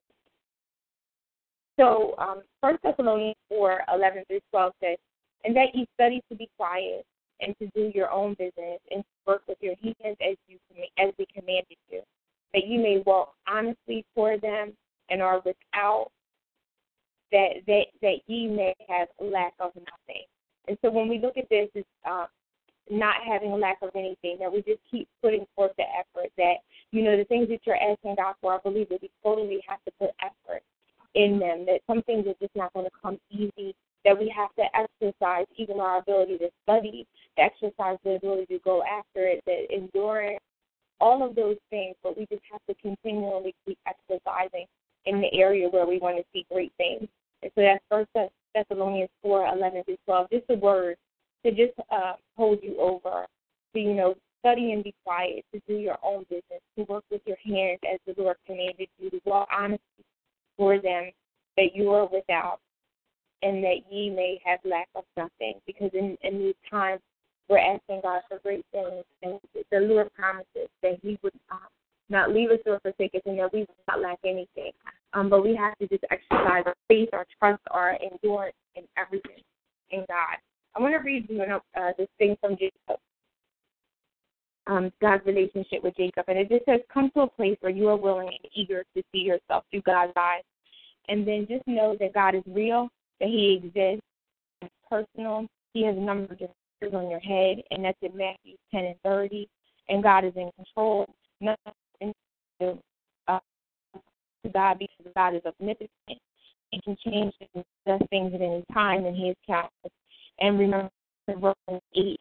So, 1.77 2.15
um, 2.20 2.42
1 2.62 2.77
Thessalonians 2.84 3.36
4 3.50 3.82
11 3.94 4.24
through 4.27 4.39
12 4.51 4.74
says, 4.82 4.98
And 5.44 5.56
that 5.58 5.74
you 5.74 5.86
study 5.96 6.22
to 6.30 6.36
be 6.36 6.48
quiet 6.58 7.06
and 7.42 7.54
to 7.60 7.68
do 7.75 7.92
your 7.94 8.10
own 8.12 8.34
business 8.36 8.80
and 8.92 9.04
to 9.04 9.10
work 9.27 9.42
with 9.48 9.58
your 9.60 9.75
hands 9.84 10.15
as, 10.22 10.38
you, 10.48 10.58
as 10.98 11.12
we 11.20 11.25
commanded 11.36 11.75
you, 11.89 12.01
that 12.54 12.65
you 12.65 12.80
may 12.80 13.04
walk 13.06 13.34
honestly 13.46 14.06
toward 14.15 14.42
them 14.42 14.72
and 15.09 15.21
are 15.21 15.41
without, 15.45 16.12
that, 17.31 17.50
that, 17.67 17.85
that 18.01 18.17
ye 18.27 18.47
may 18.47 18.74
have 18.88 19.07
lack 19.19 19.53
of 19.59 19.71
nothing. 19.75 20.24
And 20.67 20.77
so 20.81 20.89
when 20.89 21.07
we 21.07 21.19
look 21.19 21.38
at 21.38 21.50
this, 21.50 21.69
it's 21.75 21.88
um, 22.09 22.27
not 22.89 23.15
having 23.27 23.51
a 23.51 23.55
lack 23.55 23.77
of 23.81 23.89
anything, 23.95 24.38
that 24.39 24.51
we 24.51 24.62
just 24.62 24.79
keep 24.89 25.07
putting 25.21 25.45
forth 25.55 25.71
the 25.77 25.83
effort, 25.83 26.31
that, 26.38 26.55
you 26.91 27.03
know, 27.03 27.17
the 27.17 27.25
things 27.25 27.47
that 27.50 27.59
you're 27.65 27.75
asking 27.75 28.15
God 28.15 28.35
for, 28.41 28.53
I 28.53 28.59
believe 28.63 28.89
that 28.89 29.01
we 29.01 29.09
totally 29.24 29.59
have 29.67 29.83
to 29.85 29.91
put 30.00 30.12
effort 30.21 30.62
in 31.15 31.39
them, 31.39 31.65
that 31.65 31.81
some 31.88 32.03
things 32.03 32.27
are 32.27 32.35
just 32.39 32.55
not 32.55 32.74
going 32.74 32.85
to 32.85 32.91
come 33.01 33.17
easy, 33.31 33.75
that 34.03 34.17
we 34.17 34.31
have 34.35 34.53
to 34.55 34.63
exercise 34.77 35.45
even 35.57 35.79
our 35.79 35.97
ability 36.00 36.38
to 36.38 36.50
study, 36.63 37.07
to 37.38 37.43
exercise 37.43 37.97
the 38.03 38.15
ability 38.15 38.45
to 38.45 38.59
go 38.63 38.83
after 38.83 39.25
it, 39.27 39.41
the 39.45 39.65
endurance, 39.74 40.39
all 41.01 41.25
of 41.27 41.35
those 41.35 41.57
things, 41.69 41.95
but 42.03 42.17
we 42.17 42.25
just 42.31 42.43
have 42.51 42.62
to 42.67 42.75
continually 42.81 43.55
keep 43.65 43.77
exercising 43.88 44.65
in 45.05 45.21
the 45.21 45.33
area 45.33 45.67
where 45.69 45.85
we 45.85 46.00
want 46.00 46.17
to 46.17 46.24
see 46.33 46.45
great 46.51 46.71
things. 46.77 47.07
And 47.43 47.51
so 47.55 47.62
that's 47.62 47.83
First 47.89 48.09
Thessalonians 48.53 49.09
four 49.21 49.45
eleven 49.47 49.83
through 49.83 49.97
twelve. 50.05 50.29
Just 50.31 50.45
a 50.50 50.55
word 50.55 50.95
to 51.45 51.51
just 51.51 51.74
uh, 51.91 52.13
hold 52.35 52.59
you 52.63 52.77
over, 52.79 53.25
to 53.74 53.79
you 53.79 53.93
know 53.93 54.15
study 54.39 54.71
and 54.71 54.83
be 54.83 54.93
quiet, 55.03 55.43
to 55.53 55.62
do 55.67 55.75
your 55.75 55.97
own 56.03 56.24
business, 56.29 56.62
to 56.77 56.83
work 56.83 57.03
with 57.12 57.21
your 57.25 57.38
hands 57.43 57.79
as 57.91 58.00
the 58.05 58.21
Lord 58.21 58.38
commanded 58.45 58.88
you, 59.00 59.09
to 59.09 59.19
walk 59.25 59.47
honestly 59.51 60.05
for 60.55 60.79
them 60.79 61.12
that 61.57 61.75
you 61.75 61.91
are 61.91 62.05
without, 62.05 62.59
and 63.41 63.63
that 63.63 63.77
ye 63.89 64.09
may 64.09 64.39
have 64.45 64.59
lack 64.63 64.88
of 64.95 65.03
nothing. 65.17 65.55
Because 65.65 65.89
in, 65.93 66.17
in 66.21 66.39
these 66.39 66.55
times, 66.69 67.01
we're 67.50 67.57
asking 67.57 68.01
God 68.03 68.21
for 68.29 68.39
great 68.39 68.65
things, 68.71 69.03
and 69.24 69.39
the 69.71 69.79
Lord 69.79 70.13
promises 70.13 70.69
that 70.81 71.00
He 71.01 71.19
would 71.21 71.33
um, 71.51 71.59
not 72.09 72.31
leave 72.31 72.51
us 72.51 72.59
or 72.65 72.79
forsake 72.79 73.15
us, 73.15 73.21
and 73.25 73.39
that 73.39 73.53
we 73.53 73.59
will 73.59 73.75
not 73.88 74.01
lack 74.01 74.19
anything. 74.24 74.71
Um, 75.13 75.29
but 75.29 75.43
we 75.43 75.55
have 75.55 75.77
to 75.77 75.88
just 75.88 76.03
exercise 76.12 76.63
our 76.65 76.75
faith, 76.88 77.09
our 77.13 77.25
trust, 77.39 77.62
our 77.71 77.97
endurance, 78.01 78.55
and 78.75 78.85
everything 78.97 79.41
in 79.91 80.00
God. 80.07 80.38
I 80.75 80.81
want 80.81 80.93
to 80.93 81.00
read 81.00 81.27
you 81.29 81.41
uh, 81.41 81.91
this 81.97 82.07
thing 82.17 82.35
from 82.41 82.57
Jacob, 82.57 83.00
um, 84.67 84.91
God's 85.01 85.25
relationship 85.25 85.83
with 85.83 85.95
Jacob, 85.95 86.25
and 86.27 86.38
it 86.38 86.50
just 86.50 86.65
says, 86.65 86.81
"Come 86.93 87.12
to 87.12 87.21
a 87.21 87.27
place 87.27 87.57
where 87.62 87.71
you 87.71 87.88
are 87.88 87.95
willing 87.95 88.27
and 88.27 88.51
eager 88.53 88.83
to 88.95 89.03
see 89.12 89.19
yourself 89.19 89.63
through 89.71 89.83
God's 89.83 90.13
eyes, 90.17 90.43
and 91.07 91.25
then 91.27 91.47
just 91.50 91.65
know 91.67 91.95
that 92.00 92.13
God 92.13 92.35
is 92.35 92.43
real, 92.45 92.89
that 93.19 93.29
He 93.29 93.62
exists, 93.63 94.05
it's 94.62 94.74
personal. 94.89 95.47
He 95.74 95.85
has 95.85 95.95
numbered 95.97 96.39
your 96.39 96.50
on 96.93 97.09
your 97.09 97.19
head, 97.19 97.63
and 97.71 97.83
that's 97.83 97.97
in 98.01 98.15
Matthew 98.15 98.55
10 98.71 98.85
and 98.85 98.95
30. 99.03 99.47
And 99.89 100.03
God 100.03 100.25
is 100.25 100.33
in 100.35 100.51
control. 100.55 101.07
Nothing 101.41 101.74
to 102.60 102.78
uh, 103.28 103.40
God 104.54 104.80
because 104.80 105.12
God 105.16 105.36
is 105.36 105.42
omnipotent 105.46 105.90
and 106.72 106.84
can 106.84 106.98
change 107.06 107.34
and 107.54 107.64
does 107.86 108.02
things 108.10 108.34
at 108.34 108.42
any 108.42 108.64
time, 108.74 109.06
and 109.06 109.16
He 109.16 109.30
is 109.30 109.36
countless. 109.48 109.92
And 110.40 110.60
remember 110.60 110.90
Romans 111.28 111.82
8, 111.96 112.20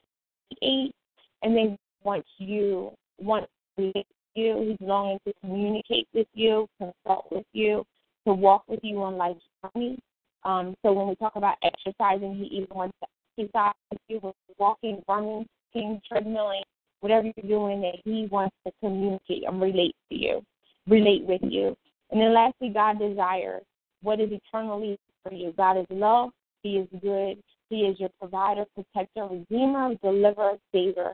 8, 0.62 0.94
and 1.42 1.56
then 1.56 1.78
wants 2.02 2.28
you, 2.38 2.92
wants 3.18 3.50
you. 3.76 3.92
He's 4.34 4.76
longing 4.80 5.18
to 5.26 5.32
communicate 5.42 6.08
with 6.12 6.26
you, 6.34 6.66
consult 6.78 7.26
with 7.30 7.46
you, 7.52 7.84
to 8.26 8.34
walk 8.34 8.64
with 8.68 8.80
you 8.82 9.00
on 9.02 9.16
life's 9.16 9.44
journey. 9.62 9.98
Um, 10.44 10.74
so 10.84 10.92
when 10.92 11.08
we 11.08 11.14
talk 11.16 11.36
about 11.36 11.56
exercising, 11.62 12.34
he 12.34 12.44
even 12.56 12.68
wants 12.74 12.96
to 13.02 13.08
exercise 13.38 13.74
with 13.90 14.00
you, 14.08 14.34
walking, 14.58 15.02
running, 15.08 15.46
treadmilling, 15.74 16.62
whatever 17.04 17.30
you're 17.36 17.58
doing, 17.58 17.82
that 17.82 17.96
he 18.02 18.26
wants 18.30 18.56
to 18.66 18.72
communicate 18.80 19.44
and 19.46 19.60
relate 19.60 19.94
to 20.10 20.16
you, 20.16 20.42
relate 20.88 21.22
with 21.24 21.42
you. 21.42 21.76
And 22.10 22.18
then 22.18 22.32
lastly, 22.32 22.70
God 22.70 22.98
desires 22.98 23.62
what 24.02 24.20
is 24.20 24.30
eternally 24.32 24.98
for 25.22 25.34
you. 25.34 25.52
God 25.54 25.76
is 25.76 25.86
love. 25.90 26.30
He 26.62 26.78
is 26.78 26.88
good. 27.02 27.36
He 27.68 27.80
is 27.80 28.00
your 28.00 28.08
provider, 28.18 28.64
protector, 28.74 29.26
redeemer, 29.26 29.94
deliverer, 30.02 30.54
savior, 30.72 31.12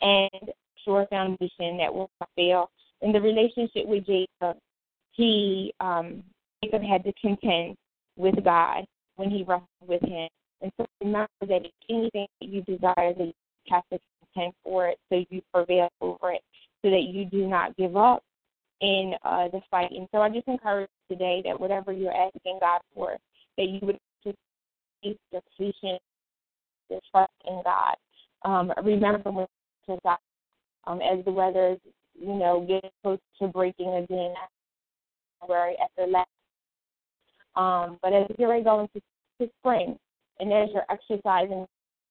and 0.00 0.50
sure 0.84 1.06
foundation 1.08 1.78
that 1.78 1.94
will 1.94 2.10
not 2.20 2.30
fail. 2.34 2.70
In 3.02 3.12
the 3.12 3.20
relationship 3.20 3.86
with 3.86 4.06
Jacob, 4.06 4.56
he 5.12 5.72
um, 5.78 6.24
Jacob 6.64 6.82
had 6.82 7.04
to 7.04 7.12
contend 7.20 7.76
with 8.16 8.42
God 8.42 8.84
when 9.14 9.30
he 9.30 9.44
wrestled 9.44 9.68
with 9.86 10.02
him. 10.02 10.28
And 10.62 10.72
so 10.76 10.86
remember 11.00 11.28
that 11.42 11.62
anything 11.88 12.26
that 12.40 12.48
you 12.48 12.62
desire, 12.62 13.14
that 13.14 13.24
you 13.24 13.32
have 13.68 13.84
to 13.92 14.00
contend 14.38 14.54
for 14.64 14.88
it 14.88 14.98
so 15.08 15.24
you 15.30 15.42
prevail 15.52 15.88
over 16.00 16.32
it, 16.32 16.42
so 16.82 16.90
that 16.90 17.02
you 17.02 17.24
do 17.24 17.46
not 17.46 17.76
give 17.76 17.96
up 17.96 18.22
in 18.80 19.14
uh, 19.24 19.48
the 19.48 19.60
fight. 19.70 19.90
And 19.90 20.08
so 20.12 20.18
I 20.18 20.28
just 20.28 20.48
encourage 20.48 20.90
today 21.10 21.42
that 21.44 21.58
whatever 21.58 21.92
you're 21.92 22.14
asking 22.14 22.58
God 22.60 22.80
for, 22.94 23.16
that 23.56 23.68
you 23.68 23.80
would 23.82 23.98
just 24.24 24.36
keep 25.02 25.18
the 25.32 25.40
patience, 25.58 26.02
the 26.88 27.00
trust 27.10 27.32
in 27.46 27.60
God. 27.64 27.96
Um, 28.44 28.72
remember 28.84 29.30
when 29.30 29.46
God, 30.04 30.18
um, 30.86 31.00
as 31.00 31.24
the 31.24 31.32
weather 31.32 31.72
is, 31.72 31.78
you 32.20 32.34
know, 32.34 32.60
getting 32.60 32.90
close 33.02 33.18
to 33.40 33.48
breaking 33.48 33.94
again, 33.94 34.34
February 35.40 35.76
after 35.82 36.10
last 36.10 36.28
um, 37.56 37.98
but 38.02 38.12
as 38.12 38.26
you're 38.38 38.62
going 38.62 38.88
to, 38.94 39.00
to 39.40 39.50
spring, 39.58 39.98
and 40.38 40.52
as 40.52 40.68
you're 40.72 40.84
exercising, 40.90 41.66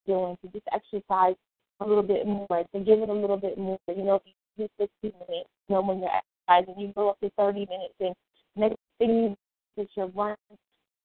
doing 0.05 0.37
to 0.41 0.51
just 0.51 0.65
exercise 0.73 1.35
a 1.79 1.85
little 1.85 2.03
bit 2.03 2.25
more, 2.25 2.47
to 2.49 2.79
give 2.79 2.99
it 2.99 3.09
a 3.09 3.13
little 3.13 3.37
bit 3.37 3.57
more. 3.57 3.79
You 3.87 4.03
know, 4.03 4.15
if 4.15 4.21
you 4.25 4.67
do 4.79 4.87
15 5.01 5.19
minutes, 5.27 5.49
you 5.67 5.75
know, 5.75 5.81
when 5.81 5.99
you're 5.99 6.09
exercising, 6.47 6.79
you 6.81 6.93
go 6.93 7.09
up 7.09 7.19
to 7.21 7.29
30 7.37 7.59
minutes, 7.59 7.93
and 7.99 8.15
next 8.55 8.77
thing 8.97 9.09
you 9.09 9.35
that 9.77 9.87
you're 9.95 10.07
running, 10.07 10.37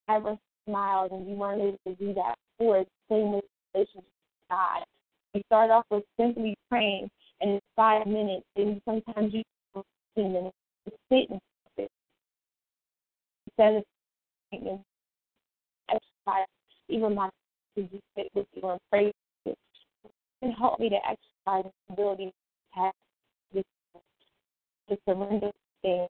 ever 0.09 0.37
smiles, 0.67 1.11
and 1.11 1.27
you 1.27 1.35
weren't 1.35 1.61
able 1.61 1.77
to 1.85 1.95
do 1.95 2.13
that 2.13 2.35
before. 2.57 2.83
Same 3.09 3.33
with 3.33 3.45
relationship 3.73 4.03
with 4.03 4.49
God. 4.49 4.83
You 5.33 5.41
start 5.47 5.69
off 5.69 5.85
with 5.91 6.03
simply 6.19 6.55
praying, 6.69 7.09
and 7.41 7.51
in 7.51 7.59
five 7.75 8.07
minutes, 8.07 8.45
and 8.55 8.81
sometimes 8.85 9.33
you 9.33 9.43
15 10.15 10.33
minutes, 10.33 10.57
sit 11.11 11.29
and 11.29 11.39
sit. 11.77 11.89
instead 13.47 13.75
of 13.75 13.83
exercise, 15.89 16.47
even 16.89 17.15
my 17.15 17.29
to 17.75 17.83
just 17.83 18.03
sit 18.15 18.27
with 18.35 18.45
you 18.53 18.69
and 18.69 18.79
pray 18.91 19.11
and 20.43 20.53
help 20.53 20.79
me 20.79 20.89
to 20.89 20.97
exercise 20.97 21.71
the 21.87 21.93
ability 21.93 22.25
to 22.25 22.81
have 22.81 22.93
this 23.53 23.63
to 24.89 24.97
surrender 25.07 25.51
things 25.81 26.09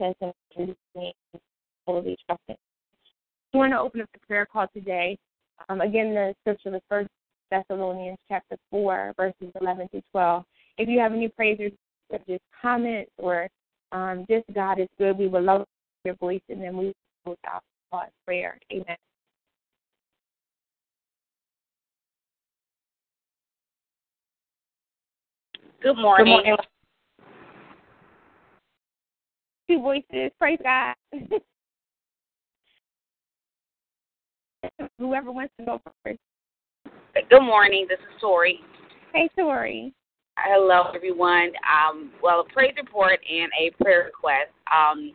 sense 0.00 0.16
of 0.22 0.32
totally 1.86 2.16
trusting. 2.26 2.56
We 3.52 3.58
want 3.58 3.72
to 3.72 3.78
open 3.78 4.00
up 4.00 4.08
the 4.12 4.26
prayer 4.26 4.46
call 4.46 4.66
today. 4.74 5.16
Um, 5.68 5.80
again, 5.80 6.14
the 6.14 6.34
scripture 6.40 6.70
was 6.72 6.80
First 6.88 7.10
Thessalonians 7.50 8.18
chapter 8.28 8.56
four, 8.70 9.12
verses 9.16 9.52
eleven 9.60 9.88
to 9.90 10.02
twelve. 10.10 10.44
If 10.78 10.88
you 10.88 10.98
have 10.98 11.12
any 11.12 11.28
praises, 11.28 11.72
or 12.10 12.18
just 12.26 12.42
comments, 12.60 13.12
or 13.18 13.48
um, 13.92 14.26
just 14.28 14.44
God 14.52 14.80
is 14.80 14.88
good, 14.98 15.16
we 15.16 15.28
would 15.28 15.44
love 15.44 15.64
your 16.04 16.16
voice, 16.16 16.40
and 16.48 16.60
then 16.60 16.76
we 16.76 16.92
will 17.24 17.36
out 17.46 17.62
prayer. 18.26 18.58
Amen. 18.72 18.96
Good 25.84 25.96
morning. 25.98 26.24
Good 26.24 26.30
morning. 26.30 26.56
Two 29.68 29.82
voices. 29.82 30.32
Praise 30.38 30.58
God. 30.62 30.94
Whoever 34.98 35.30
wants 35.30 35.52
to 35.60 35.66
go 35.66 35.82
first. 36.02 36.18
Good 37.28 37.42
morning. 37.42 37.84
This 37.86 37.98
is 37.98 38.18
Tori. 38.18 38.60
Hey, 39.12 39.28
Tori. 39.38 39.92
Hello, 40.38 40.84
everyone. 40.94 41.52
Um, 41.68 42.12
well, 42.22 42.40
a 42.40 42.44
praise 42.50 42.72
report 42.78 43.20
and 43.30 43.52
a 43.60 43.70
prayer 43.82 44.04
request. 44.06 44.52
Um, 44.74 45.12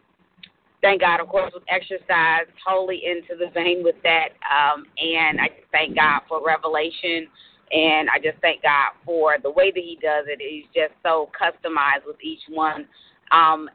thank 0.83 1.01
God, 1.01 1.19
of 1.19 1.29
course, 1.29 1.51
with 1.51 1.63
exercise, 1.67 2.45
totally 2.63 3.01
into 3.05 3.43
the 3.43 3.49
vein 3.55 3.83
with 3.83 3.95
that. 4.03 4.33
Um, 4.45 4.85
and 4.99 5.41
I 5.41 5.49
thank 5.71 5.95
God 5.95 6.21
for 6.29 6.45
revelation. 6.45 7.27
And 7.71 8.09
I 8.09 8.17
just 8.17 8.39
thank 8.41 8.63
God 8.63 8.91
for 9.05 9.35
the 9.41 9.51
way 9.51 9.71
that 9.71 9.83
He 9.83 9.97
does 10.01 10.25
it. 10.27 10.39
He's 10.39 10.65
just 10.73 10.93
so 11.03 11.29
customized 11.39 12.05
with 12.05 12.17
each 12.23 12.41
one. 12.49 12.87
Um, 13.31 13.69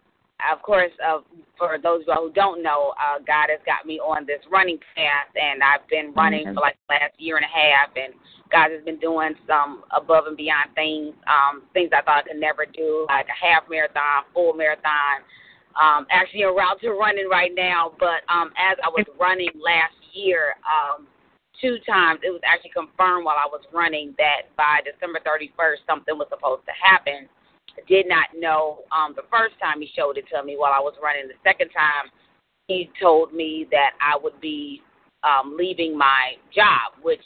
of 0.53 0.61
course, 0.63 0.91
uh, 0.99 1.19
for 1.57 1.79
those 1.83 2.03
of 2.03 2.07
y'all 2.09 2.27
who 2.27 2.33
don't 2.33 2.63
know, 2.63 2.93
uh, 2.99 3.19
God 3.25 3.49
has 3.49 3.61
got 3.65 3.87
me 3.87 4.01
on 4.01 4.27
this 4.27 4.41
running 4.51 4.79
path, 4.95 5.31
and 5.37 5.63
I've 5.63 5.87
been 5.89 6.13
running 6.15 6.45
for 6.53 6.61
like 6.61 6.77
the 6.89 6.95
last 6.95 7.15
year 7.19 7.37
and 7.37 7.47
a 7.47 7.49
half, 7.49 7.91
and 7.97 8.13
God 8.51 8.71
has 8.75 8.85
been 8.85 8.99
doing 8.99 9.35
some 9.47 9.85
above 9.97 10.27
and 10.27 10.37
beyond 10.37 10.75
things, 10.75 11.15
um, 11.31 11.63
things 11.73 11.91
I 11.97 12.03
thought 12.03 12.25
I 12.27 12.29
could 12.29 12.41
never 12.41 12.67
do, 12.67 13.07
like 13.09 13.27
a 13.31 13.39
half 13.39 13.65
marathon, 13.71 14.27
full 14.35 14.53
marathon, 14.55 15.23
um, 15.81 16.07
actually 16.11 16.43
en 16.43 16.55
route 16.55 16.81
to 16.83 16.91
running 16.91 17.29
right 17.31 17.53
now. 17.55 17.93
But 17.99 18.27
um, 18.29 18.51
as 18.59 18.77
I 18.83 18.89
was 18.91 19.07
running 19.19 19.51
last 19.55 19.97
year, 20.13 20.55
um, 20.67 21.07
two 21.61 21.79
times 21.87 22.21
it 22.23 22.31
was 22.31 22.41
actually 22.45 22.71
confirmed 22.71 23.25
while 23.25 23.39
I 23.39 23.49
was 23.49 23.63
running 23.73 24.15
that 24.19 24.51
by 24.57 24.81
December 24.85 25.21
31st 25.27 25.87
something 25.89 26.17
was 26.17 26.29
supposed 26.31 26.65
to 26.67 26.75
happen. 26.75 27.29
I 27.75 27.83
did 27.89 28.07
not 28.09 28.31
know 28.37 28.85
um, 28.95 29.15
the 29.17 29.27
first 29.31 29.55
time 29.61 29.81
he 29.81 29.91
showed 29.97 30.19
it 30.19 30.25
to 30.33 30.43
me 30.45 30.57
while 30.57 30.73
I 30.75 30.81
was 30.81 30.95
running. 31.03 31.27
The 31.27 31.41
second 31.43 31.71
time 31.71 32.11
he 32.69 32.91
told 33.01 33.33
me 33.33 33.67
that 33.71 33.93
I 34.01 34.17
would 34.17 34.41
be 34.41 34.81
um, 35.23 35.57
leaving 35.57 35.97
my 35.97 36.39
job, 36.55 36.95
which 37.03 37.25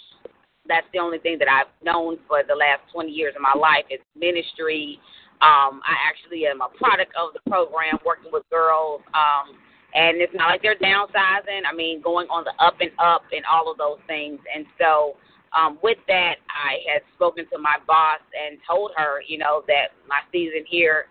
that's 0.67 0.87
the 0.93 0.99
only 0.99 1.19
thing 1.19 1.39
that 1.39 1.49
I've 1.49 1.73
known 1.83 2.19
for 2.27 2.43
the 2.47 2.55
last 2.55 2.81
20 2.93 3.11
years 3.11 3.35
of 3.37 3.43
my 3.43 3.59
life 3.59 3.85
is 3.91 4.01
ministry 4.17 5.01
um, 5.39 5.79
I 5.87 5.95
actually 6.03 6.47
am 6.47 6.61
a 6.61 6.71
product 6.75 7.15
of 7.15 7.31
the 7.31 7.43
program, 7.47 7.99
working 8.05 8.31
with 8.33 8.43
girls. 8.51 9.03
Um, 9.15 9.55
and 9.95 10.21
it's 10.21 10.35
not 10.35 10.49
like 10.49 10.63
they're 10.63 10.77
downsizing. 10.77 11.63
I 11.71 11.75
mean, 11.75 12.03
going 12.03 12.29
on 12.29 12.45
the 12.45 12.53
up 12.63 12.77
and 12.81 12.91
up 12.99 13.23
and 13.33 13.43
all 13.51 13.71
of 13.71 13.79
those 13.79 13.99
things. 14.07 14.39
And 14.55 14.67
so, 14.79 15.17
um, 15.59 15.79
with 15.83 15.99
that, 16.09 16.37
I 16.51 16.85
had 16.93 17.03
spoken 17.15 17.47
to 17.53 17.59
my 17.59 17.77
boss 17.87 18.21
and 18.37 18.59
told 18.69 18.93
her, 18.97 19.23
you 19.27 19.39
know, 19.39 19.63
that 19.67 19.97
my 20.07 20.21
season 20.31 20.65
here 20.69 21.07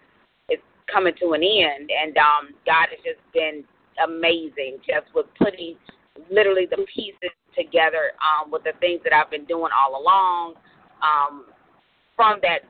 is 0.50 0.60
coming 0.92 1.14
to 1.20 1.34
an 1.34 1.42
end. 1.42 1.90
And 1.90 2.16
um, 2.18 2.54
God 2.66 2.88
has 2.94 3.00
just 3.04 3.22
been 3.34 3.64
amazing, 4.04 4.78
just 4.86 5.14
with 5.16 5.26
putting 5.42 5.76
literally 6.30 6.68
the 6.70 6.86
pieces 6.94 7.34
together 7.58 8.14
um, 8.22 8.52
with 8.52 8.64
the 8.64 8.74
things 8.80 9.02
that 9.04 9.14
I've 9.14 9.32
been 9.32 9.46
doing 9.46 9.72
all 9.74 10.00
along. 10.00 10.54
Um, 11.02 11.46
from 12.18 12.40
that 12.42 12.66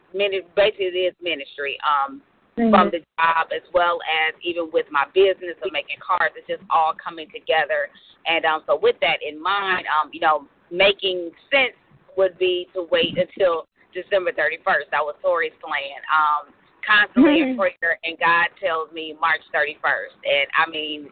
basically 0.56 0.86
it 0.86 0.98
is 0.98 1.16
ministry 1.24 1.80
um 1.82 2.22
mm-hmm. 2.58 2.74
from 2.74 2.90
the 2.90 3.00
job 3.20 3.48
as 3.54 3.62
well 3.74 4.00
as 4.28 4.34
even 4.44 4.70
with 4.74 4.86
my 4.92 5.06
business 5.14 5.56
of 5.64 5.72
making 5.72 5.98
cards 6.02 6.34
it's 6.36 6.48
just 6.48 6.64
all 6.70 6.94
coming 6.98 7.28
together 7.30 7.88
and 8.26 8.46
um 8.46 8.62
so 8.66 8.78
with 8.82 8.96
that 9.02 9.18
in 9.22 9.42
mind 9.42 9.86
um 9.88 10.10
you 10.12 10.20
know 10.20 10.48
making 10.72 11.32
sense 11.54 11.78
would 12.18 12.38
be 12.38 12.68
to 12.74 12.88
wait 12.92 13.16
until 13.16 13.68
December 13.94 14.32
31st 14.34 14.90
that 14.92 15.02
was 15.02 15.16
Tori's 15.22 15.56
plan 15.62 16.02
um 16.10 16.54
constantly 16.88 17.42
in 17.42 17.58
prayer, 17.58 18.00
and 18.04 18.18
God 18.18 18.48
tells 18.64 18.92
me 18.94 19.14
March 19.20 19.44
31st. 19.54 20.16
And 20.24 20.48
I 20.56 20.70
mean, 20.72 21.10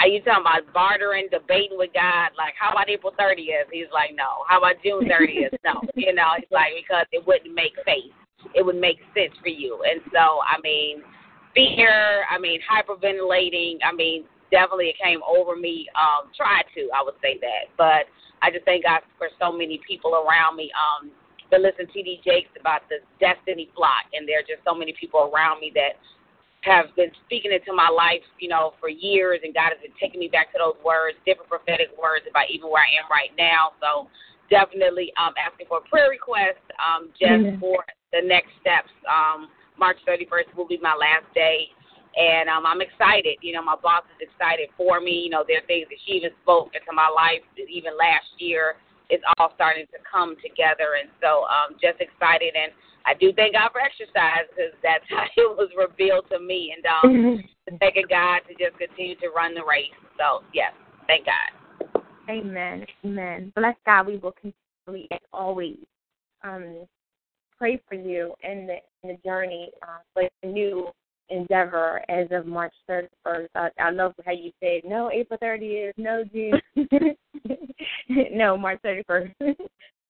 are 0.00 0.08
you 0.08 0.22
talking 0.22 0.42
about 0.42 0.72
bartering, 0.72 1.28
debating 1.30 1.76
with 1.76 1.92
God? 1.92 2.32
Like, 2.38 2.54
how 2.58 2.72
about 2.72 2.88
April 2.88 3.12
30th? 3.20 3.68
He's 3.70 3.92
like, 3.92 4.16
no. 4.16 4.48
How 4.48 4.58
about 4.58 4.80
June 4.82 5.04
30th? 5.04 5.52
no. 5.64 5.82
You 5.94 6.14
know, 6.14 6.32
it's 6.38 6.50
like 6.50 6.72
because 6.80 7.06
it 7.12 7.22
wouldn't 7.26 7.54
make 7.54 7.76
faith. 7.84 8.16
It 8.54 8.64
would 8.64 8.76
make 8.80 8.98
sense 9.14 9.34
for 9.42 9.48
you. 9.48 9.82
And 9.88 10.00
so, 10.12 10.40
I 10.42 10.60
mean, 10.62 11.02
fear. 11.54 12.24
I 12.30 12.38
mean, 12.38 12.60
hyperventilating. 12.64 13.78
I 13.84 13.92
mean, 13.92 14.24
definitely 14.50 14.90
it 14.90 14.96
came 15.02 15.20
over 15.26 15.56
me. 15.56 15.88
Um, 15.94 16.30
tried 16.36 16.64
to, 16.74 16.88
I 16.94 17.02
would 17.02 17.18
say 17.22 17.38
that, 17.40 17.70
but 17.78 18.10
I 18.42 18.50
just 18.50 18.64
thank 18.64 18.84
God 18.84 19.00
for 19.18 19.28
so 19.40 19.52
many 19.52 19.80
people 19.86 20.14
around 20.14 20.56
me. 20.56 20.70
Um, 20.74 21.10
been 21.50 21.62
listening 21.62 21.90
to 21.90 21.98
TD 21.98 22.22
Jakes 22.22 22.54
about 22.58 22.86
the 22.88 23.02
destiny 23.18 23.70
flock, 23.74 24.06
and 24.14 24.26
there 24.26 24.38
are 24.38 24.46
just 24.46 24.62
so 24.62 24.74
many 24.74 24.94
people 24.94 25.30
around 25.34 25.58
me 25.58 25.72
that 25.74 25.98
have 26.62 26.94
been 26.94 27.10
speaking 27.26 27.50
into 27.50 27.72
my 27.72 27.88
life, 27.88 28.22
you 28.38 28.48
know, 28.48 28.74
for 28.78 28.88
years, 28.88 29.40
and 29.42 29.54
God 29.54 29.74
has 29.74 29.80
been 29.82 29.96
taking 29.98 30.20
me 30.20 30.28
back 30.28 30.52
to 30.52 30.58
those 30.60 30.78
words, 30.84 31.16
different 31.24 31.48
prophetic 31.48 31.90
words 31.96 32.24
about 32.28 32.52
even 32.52 32.70
where 32.70 32.84
I 32.84 32.92
am 33.00 33.08
right 33.10 33.32
now. 33.34 33.72
So 33.80 34.12
definitely 34.50 35.12
um, 35.16 35.32
asking 35.38 35.66
for 35.66 35.78
a 35.78 35.86
prayer 35.88 36.10
request 36.10 36.60
um, 36.76 37.08
just 37.14 37.40
mm-hmm. 37.40 37.60
for 37.60 37.82
the 38.12 38.20
next 38.26 38.50
steps. 38.60 38.90
Um, 39.06 39.48
March 39.78 39.96
31st 40.04 40.52
will 40.56 40.68
be 40.68 40.78
my 40.82 40.92
last 40.92 41.24
day, 41.32 41.70
and 42.18 42.50
um, 42.50 42.66
I'm 42.66 42.82
excited. 42.82 43.38
You 43.40 43.54
know, 43.54 43.62
my 43.62 43.78
boss 43.80 44.04
is 44.18 44.28
excited 44.28 44.68
for 44.76 45.00
me. 45.00 45.24
You 45.24 45.30
know, 45.30 45.44
there 45.46 45.62
are 45.62 45.68
things 45.70 45.88
that 45.88 46.00
she 46.04 46.20
even 46.20 46.34
spoke 46.42 46.74
into 46.74 46.92
my 46.92 47.08
life 47.08 47.40
even 47.56 47.96
last 47.96 48.28
year. 48.36 48.76
It's 49.08 49.24
all 49.38 49.50
starting 49.54 49.86
to 49.90 49.98
come 50.04 50.36
together, 50.42 51.00
and 51.00 51.08
so 51.22 51.48
um, 51.48 51.80
just 51.80 51.98
excited 52.02 52.52
and 52.54 52.70
I 53.06 53.14
do 53.14 53.32
thank 53.32 53.54
God 53.54 53.70
for 53.72 53.80
exercise 53.80 54.44
because 54.50 54.76
that's 54.82 55.04
how 55.10 55.24
it 55.24 55.56
was 55.56 55.70
revealed 55.76 56.26
to 56.30 56.38
me, 56.38 56.74
and 56.76 56.84
um, 56.86 57.44
thanking 57.80 58.08
God 58.08 58.40
to 58.48 58.52
just 58.54 58.76
continue 58.78 59.16
to 59.16 59.30
run 59.34 59.54
the 59.54 59.64
race. 59.64 59.94
So 60.18 60.44
yes, 60.52 60.72
thank 61.06 61.26
God. 61.26 61.59
Amen. 62.30 62.86
Amen. 63.04 63.52
Bless 63.56 63.76
God. 63.84 64.06
We 64.06 64.18
will 64.18 64.32
continually, 64.32 65.08
as 65.10 65.20
always, 65.32 65.78
um, 66.42 66.86
pray 67.58 67.80
for 67.88 67.94
you 67.94 68.34
in 68.42 68.66
the 68.66 68.76
in 69.02 69.16
the 69.16 69.28
journey 69.28 69.70
uh, 69.82 69.98
for 70.14 70.28
the 70.42 70.48
new 70.48 70.88
endeavor 71.28 72.02
as 72.08 72.26
of 72.30 72.46
March 72.46 72.74
31st. 72.88 73.48
I, 73.54 73.70
I 73.78 73.90
love 73.90 74.14
how 74.24 74.32
you 74.32 74.50
said 74.62 74.82
no 74.84 75.10
April 75.10 75.38
30th, 75.42 75.92
no 75.96 76.24
June, 76.24 76.60
no 78.32 78.56
March 78.56 78.80
31st. 78.84 79.34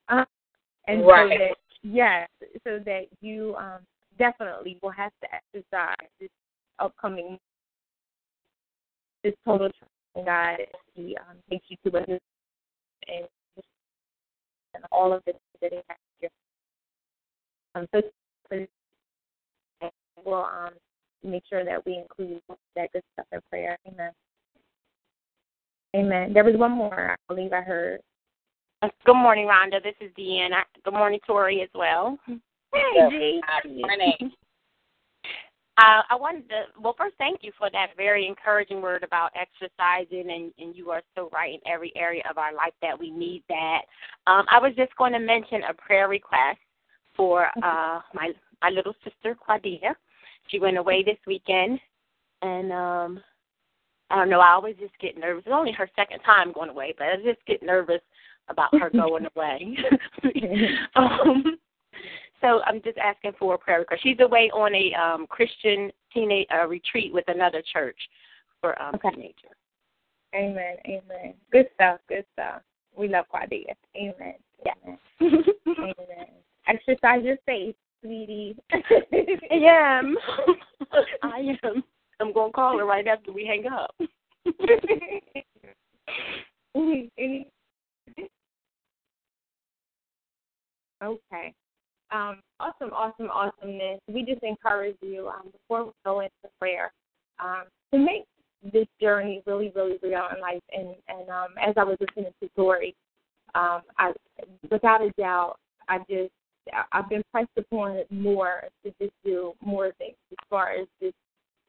uh, 0.08 0.24
and 0.88 1.06
right. 1.06 1.32
so 1.32 1.38
that 1.38 1.56
Yes, 1.82 2.28
so 2.64 2.78
that 2.84 3.06
you 3.20 3.54
um, 3.56 3.78
definitely 4.18 4.78
will 4.82 4.90
have 4.90 5.12
to 5.22 5.28
exercise 5.34 6.08
this 6.20 6.28
upcoming 6.78 7.38
this 9.24 9.34
total 9.44 9.70
trust 10.14 10.26
God 10.26 10.58
He 10.94 11.16
um, 11.16 11.36
takes 11.48 11.66
you 11.68 11.76
to 11.90 11.96
a 11.98 12.06
new 12.06 12.18
and 13.08 13.26
and 14.74 14.84
all 14.92 15.12
of 15.12 15.22
this 15.26 15.34
that 15.60 15.72
He 15.72 15.78
has 15.88 15.98
here. 16.20 16.30
Um, 17.74 17.86
so 17.94 18.02
we'll 20.24 20.44
um, 20.44 20.70
make 21.22 21.44
sure 21.48 21.64
that 21.64 21.84
we 21.86 21.96
include 21.96 22.40
that 22.76 22.92
good 22.92 23.02
stuff 23.14 23.26
in 23.32 23.40
prayer. 23.50 23.78
Amen. 23.86 24.10
Amen. 25.96 26.32
There 26.32 26.44
was 26.44 26.56
one 26.56 26.72
more 26.72 27.12
I 27.12 27.16
believe 27.32 27.52
I 27.52 27.62
heard. 27.62 28.00
Good 29.04 29.14
morning, 29.14 29.46
Rhonda. 29.46 29.82
This 29.82 29.94
is 30.00 30.10
Deanna. 30.18 30.62
Good 30.84 30.94
morning, 30.94 31.20
Tori, 31.26 31.60
as 31.60 31.68
well. 31.74 32.18
Hey, 32.72 33.40
Good 33.62 33.76
morning. 33.76 34.32
Uh, 35.80 36.02
I 36.10 36.14
wanted 36.14 36.46
to, 36.50 36.64
well, 36.78 36.94
first, 36.98 37.14
thank 37.16 37.38
you 37.42 37.52
for 37.56 37.70
that 37.70 37.96
very 37.96 38.26
encouraging 38.26 38.82
word 38.82 39.02
about 39.02 39.30
exercising, 39.34 40.30
and, 40.30 40.52
and 40.58 40.76
you 40.76 40.90
are 40.90 41.00
so 41.14 41.30
right 41.32 41.54
in 41.54 41.72
every 41.72 41.90
area 41.96 42.22
of 42.28 42.36
our 42.36 42.52
life 42.52 42.74
that 42.82 42.98
we 42.98 43.10
need 43.10 43.42
that. 43.48 43.82
Um, 44.26 44.44
I 44.50 44.58
was 44.58 44.74
just 44.76 44.94
going 44.96 45.14
to 45.14 45.18
mention 45.18 45.62
a 45.70 45.72
prayer 45.72 46.06
request 46.06 46.58
for 47.16 47.46
uh, 47.64 48.00
my 48.12 48.30
my 48.62 48.68
little 48.68 48.94
sister 49.02 49.34
Claudia. 49.42 49.96
She 50.48 50.58
went 50.58 50.76
away 50.76 51.02
this 51.02 51.16
weekend, 51.26 51.80
and 52.42 52.70
um, 52.72 53.20
I 54.10 54.16
don't 54.16 54.28
know. 54.28 54.40
I 54.40 54.52
always 54.52 54.76
just 54.76 54.98
get 55.00 55.16
nervous. 55.16 55.44
It's 55.46 55.54
only 55.54 55.72
her 55.72 55.88
second 55.96 56.20
time 56.20 56.52
going 56.52 56.68
away, 56.68 56.94
but 56.98 57.06
I 57.06 57.16
just 57.24 57.44
get 57.46 57.62
nervous 57.62 58.02
about 58.48 58.78
her 58.78 58.90
going 58.94 59.26
away. 59.34 59.78
um, 60.96 61.56
so 62.40 62.60
I'm 62.66 62.82
just 62.82 62.98
asking 62.98 63.32
for 63.38 63.54
a 63.54 63.58
prayer 63.58 63.80
request. 63.80 64.02
she's 64.02 64.18
away 64.20 64.50
on 64.52 64.74
a 64.74 64.94
um, 64.94 65.26
Christian 65.26 65.90
teenage 66.12 66.46
uh, 66.52 66.66
retreat 66.66 67.12
with 67.12 67.24
another 67.28 67.62
church 67.72 67.98
for 68.60 68.80
um, 68.80 68.94
okay. 68.94 69.10
teenagers. 69.10 69.56
Amen. 70.34 70.76
Amen. 70.86 71.34
Good 71.50 71.68
stuff. 71.74 72.00
Good 72.08 72.24
stuff. 72.32 72.62
We 72.96 73.08
love 73.08 73.26
Claudia. 73.30 73.74
Amen. 73.96 74.34
Yeah. 74.64 74.96
Amen. 75.20 75.94
Exercise 76.66 77.24
your 77.24 77.36
faith, 77.46 77.74
sweetie. 78.02 78.56
I 78.72 78.80
am. 79.50 80.16
I 81.22 81.56
am. 81.64 81.82
I'm 82.20 82.32
gonna 82.32 82.52
call 82.52 82.78
her 82.78 82.84
right 82.84 83.06
after 83.06 83.32
we 83.32 83.46
hang 83.46 83.66
up. 83.66 83.94
Okay. 91.02 91.54
Um, 92.12 92.40
awesome, 92.58 92.90
awesome, 92.92 93.30
awesomeness. 93.30 94.00
We 94.08 94.24
just 94.24 94.42
encourage 94.42 94.96
you 95.00 95.28
um, 95.28 95.50
before 95.52 95.86
we 95.86 95.92
go 96.04 96.20
into 96.20 96.32
prayer 96.58 96.92
um, 97.38 97.64
to 97.92 97.98
make 97.98 98.24
this 98.72 98.86
journey 99.00 99.42
really, 99.46 99.72
really 99.74 99.98
real 100.02 100.26
in 100.34 100.40
life. 100.40 100.62
And, 100.72 100.94
and 101.08 101.28
um, 101.28 101.48
as 101.60 101.74
I 101.76 101.84
was 101.84 101.96
listening 102.00 102.32
to 102.42 102.48
Tori, 102.56 102.94
um, 103.54 103.82
I, 103.98 104.12
without 104.70 105.02
a 105.02 105.10
doubt, 105.16 105.56
I 105.88 105.98
just 106.08 106.30
I've 106.92 107.08
been 107.08 107.22
pressed 107.32 107.48
upon 107.56 108.02
more 108.10 108.64
to 108.84 108.92
just 109.00 109.14
do 109.24 109.54
more 109.60 109.92
things 109.98 110.16
as 110.30 110.38
far 110.48 110.70
as 110.70 110.86
this 111.00 111.12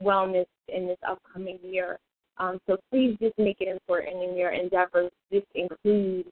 wellness 0.02 0.46
in 0.68 0.88
this 0.88 0.98
upcoming 1.08 1.60
year. 1.64 1.98
Um, 2.38 2.60
so 2.68 2.78
please 2.92 3.18
just 3.22 3.38
make 3.38 3.58
it 3.62 3.68
important 3.68 4.24
in 4.24 4.36
your 4.36 4.52
endeavors. 4.52 5.12
Just 5.32 5.46
include 5.56 6.26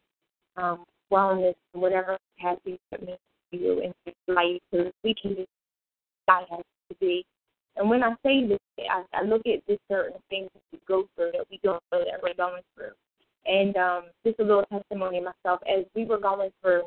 um, 0.58 0.86
wellness, 1.12 1.56
whatever 1.74 2.18
capacity 2.38 2.80
that 2.92 3.04
means 3.04 3.18
you 3.52 3.82
in 3.82 3.94
your 4.06 4.36
life, 4.36 4.62
so 4.74 4.92
we 5.04 5.16
can 5.22 5.36
be 5.36 5.48
God 6.28 6.46
has 6.50 6.64
to 6.92 6.96
be. 7.00 7.26
And 7.76 7.90
when 7.90 8.04
I 8.04 8.14
say 8.26 8.46
this, 8.48 8.60
I, 8.80 9.04
I 9.14 9.24
look 9.24 9.42
at 9.48 9.66
the 9.68 9.78
certain 9.90 10.20
things 10.30 10.50
that 10.54 10.62
we 10.72 10.80
go 10.88 11.08
through 11.16 11.32
that 11.34 11.46
we 11.50 11.60
don't 11.64 11.82
know 11.92 12.00
that 12.00 12.22
we're 12.22 12.34
going 12.36 12.62
through. 12.76 12.92
And 13.46 13.76
um, 13.78 14.04
just 14.26 14.40
a 14.40 14.44
little 14.44 14.66
testimony 14.72 15.22
myself, 15.22 15.62
as 15.68 15.86
we 15.96 16.06
were 16.06 16.20
going 16.20 16.52
through 16.62 16.84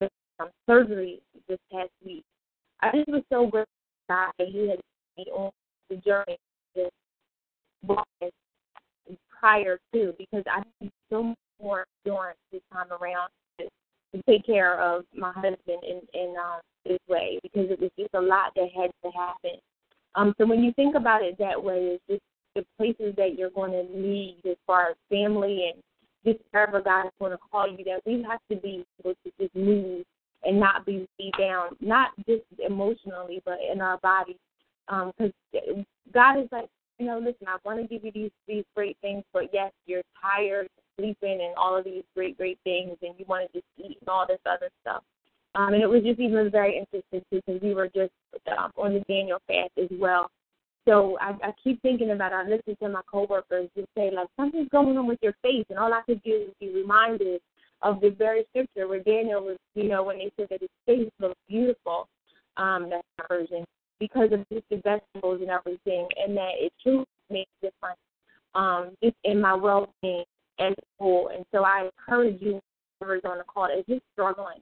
the 0.00 0.08
um, 0.40 0.48
surgery 0.68 1.20
this 1.48 1.58
past 1.72 1.90
week, 2.04 2.24
I 2.82 2.90
just 2.92 3.08
was 3.08 3.22
so 3.32 3.46
grateful 3.46 3.72
God 4.08 4.32
that 4.38 4.48
He 4.48 4.68
had 4.68 4.80
me 5.16 5.26
on 5.32 5.50
the 5.88 5.96
journey 5.96 6.36
this 6.74 6.90
prior 9.46 9.78
to 9.94 10.12
because 10.18 10.42
I 10.46 10.62
had 10.80 10.90
so 11.10 11.22
much 11.22 11.38
more 11.60 11.86
endurance 12.04 12.38
this 12.52 12.62
time 12.72 12.88
around 12.90 13.30
to, 14.16 14.22
take 14.30 14.46
care 14.46 14.80
of 14.80 15.04
my 15.14 15.32
husband 15.32 15.82
in 15.82 16.00
in 16.14 16.34
um, 16.36 16.60
this 16.84 16.98
way 17.08 17.38
because 17.42 17.70
it 17.70 17.80
was 17.80 17.90
just 17.98 18.14
a 18.14 18.20
lot 18.20 18.52
that 18.56 18.68
had 18.74 18.90
to 19.04 19.10
happen. 19.16 19.58
Um, 20.14 20.34
so 20.38 20.46
when 20.46 20.62
you 20.62 20.72
think 20.72 20.94
about 20.94 21.22
it 21.22 21.36
that 21.38 21.62
way, 21.62 21.98
it's 21.98 22.02
just 22.08 22.22
the 22.54 22.64
places 22.78 23.14
that 23.16 23.36
you're 23.38 23.50
going 23.50 23.72
to 23.72 23.84
need 23.96 24.38
as 24.48 24.56
far 24.66 24.90
as 24.90 24.96
family 25.10 25.72
and 25.72 25.82
just 26.24 26.44
wherever 26.50 26.80
God 26.80 27.06
is 27.06 27.12
going 27.18 27.32
to 27.32 27.38
call 27.50 27.70
you, 27.70 27.84
that 27.84 28.00
we 28.06 28.24
have 28.28 28.40
to 28.50 28.56
be 28.56 28.84
able 29.00 29.14
to 29.24 29.32
just 29.38 29.54
move 29.54 30.04
and 30.42 30.58
not 30.58 30.86
be 30.86 31.06
beat 31.18 31.34
down, 31.38 31.76
not 31.80 32.10
just 32.26 32.44
emotionally, 32.66 33.42
but 33.44 33.58
in 33.70 33.80
our 33.80 33.98
bodies. 33.98 34.36
Because 34.88 35.32
um, 35.68 35.84
God 36.12 36.38
is 36.38 36.48
like, 36.50 36.68
you 36.98 37.06
know, 37.06 37.18
listen, 37.18 37.46
I 37.46 37.56
want 37.64 37.80
to 37.80 37.86
give 37.86 38.04
you 38.04 38.12
these 38.12 38.30
these 38.48 38.64
great 38.74 38.96
things, 39.02 39.22
but 39.32 39.50
yes, 39.52 39.70
you're 39.86 40.02
tired, 40.20 40.68
sleeping, 40.98 41.40
and 41.42 41.54
all 41.56 41.76
of 41.76 41.84
these 41.84 42.04
great 42.14 42.36
great 42.36 42.58
things, 42.64 42.96
and 43.02 43.14
you 43.18 43.24
want 43.28 43.50
to 43.52 43.58
just 43.58 43.66
eat 43.78 43.98
and 44.00 44.08
all 44.08 44.26
this 44.26 44.40
other 44.46 44.70
stuff. 44.82 45.02
Um, 45.54 45.72
and 45.74 45.82
it 45.82 45.86
was 45.86 46.02
just 46.02 46.20
even 46.20 46.50
very 46.50 46.76
interesting 46.78 47.22
too, 47.30 47.40
because 47.46 47.62
we 47.62 47.74
were 47.74 47.88
just 47.88 48.12
um, 48.56 48.72
on 48.76 48.94
the 48.94 49.00
Daniel 49.00 49.38
fast 49.46 49.70
as 49.78 49.88
well. 49.98 50.30
So 50.86 51.18
I, 51.20 51.30
I 51.42 51.52
keep 51.62 51.80
thinking 51.82 52.10
about. 52.10 52.32
I 52.32 52.42
listen 52.42 52.76
to 52.82 52.88
my 52.88 53.02
coworkers 53.10 53.68
just 53.76 53.88
say 53.96 54.10
like 54.14 54.28
something's 54.36 54.68
going 54.68 54.96
on 54.96 55.06
with 55.06 55.18
your 55.22 55.34
face, 55.42 55.64
and 55.70 55.78
all 55.78 55.92
I 55.92 56.02
could 56.06 56.22
do 56.22 56.46
is 56.48 56.54
be 56.60 56.72
reminded 56.72 57.40
of 57.82 58.00
the 58.00 58.10
very 58.10 58.44
scripture 58.50 58.88
where 58.88 59.00
Daniel 59.00 59.42
was, 59.42 59.58
you 59.74 59.88
know, 59.88 60.02
when 60.04 60.18
they 60.18 60.30
said 60.36 60.48
that 60.50 60.60
his 60.60 60.70
face 60.86 61.10
looked 61.20 61.36
beautiful. 61.48 62.08
Um, 62.58 62.88
that 62.88 63.04
version 63.28 63.66
because 64.00 64.32
of 64.32 64.48
just 64.50 64.64
the 64.70 64.76
vegetables 64.76 65.42
and 65.42 65.50
everything, 65.50 66.08
and 66.16 66.34
that 66.36 66.52
it 66.56 66.72
truly 66.82 67.04
makes 67.30 67.50
a 67.62 67.66
difference 67.66 67.98
um, 68.54 68.90
just 69.02 69.16
in 69.24 69.40
my 69.40 69.54
well 69.54 69.92
being 70.02 70.24
as 70.58 70.72
a 70.72 70.82
whole. 70.98 71.30
And 71.34 71.44
so 71.52 71.64
I 71.64 71.88
encourage 71.88 72.40
you, 72.40 72.60
whoever's 73.00 73.22
on 73.24 73.38
the 73.38 73.44
call, 73.44 73.66
is 73.66 73.84
just 73.88 74.02
struggling 74.12 74.60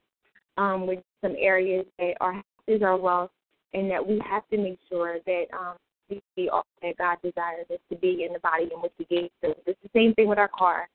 um, 0.56 0.86
with 0.86 1.00
some 1.22 1.34
areas 1.38 1.86
that 1.98 2.14
our 2.20 2.32
houses 2.32 2.82
are 2.82 2.96
well 2.96 3.30
and 3.72 3.90
that 3.90 4.06
we 4.06 4.20
have 4.28 4.48
to 4.50 4.58
make 4.58 4.78
sure 4.88 5.18
that 5.26 5.44
um, 5.52 5.74
we 6.08 6.20
be 6.36 6.48
all 6.48 6.64
that 6.82 6.96
God 6.98 7.18
desires 7.22 7.66
us 7.72 7.78
to 7.90 7.96
be 7.96 8.24
in 8.26 8.32
the 8.32 8.38
body 8.40 8.68
in 8.72 8.80
which 8.80 8.92
He 8.98 9.04
gave 9.04 9.24
us. 9.44 9.56
It's 9.66 9.80
the 9.82 9.90
same 9.94 10.14
thing 10.14 10.28
with 10.28 10.38
our 10.38 10.50
car. 10.56 10.88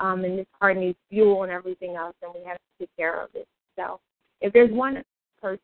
Um, 0.00 0.24
and 0.24 0.38
this 0.38 0.46
car 0.58 0.74
needs 0.74 0.98
fuel 1.10 1.42
and 1.42 1.52
everything 1.52 1.94
else, 1.94 2.16
and 2.22 2.32
we 2.34 2.44
have 2.46 2.56
to 2.56 2.62
take 2.80 2.96
care 2.96 3.22
of 3.22 3.28
it. 3.34 3.46
So, 3.76 4.00
if 4.40 4.52
there's 4.52 4.72
one 4.72 5.02
person, 5.40 5.60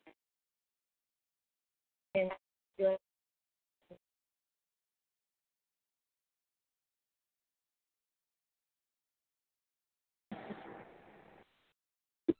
and 2.15 2.31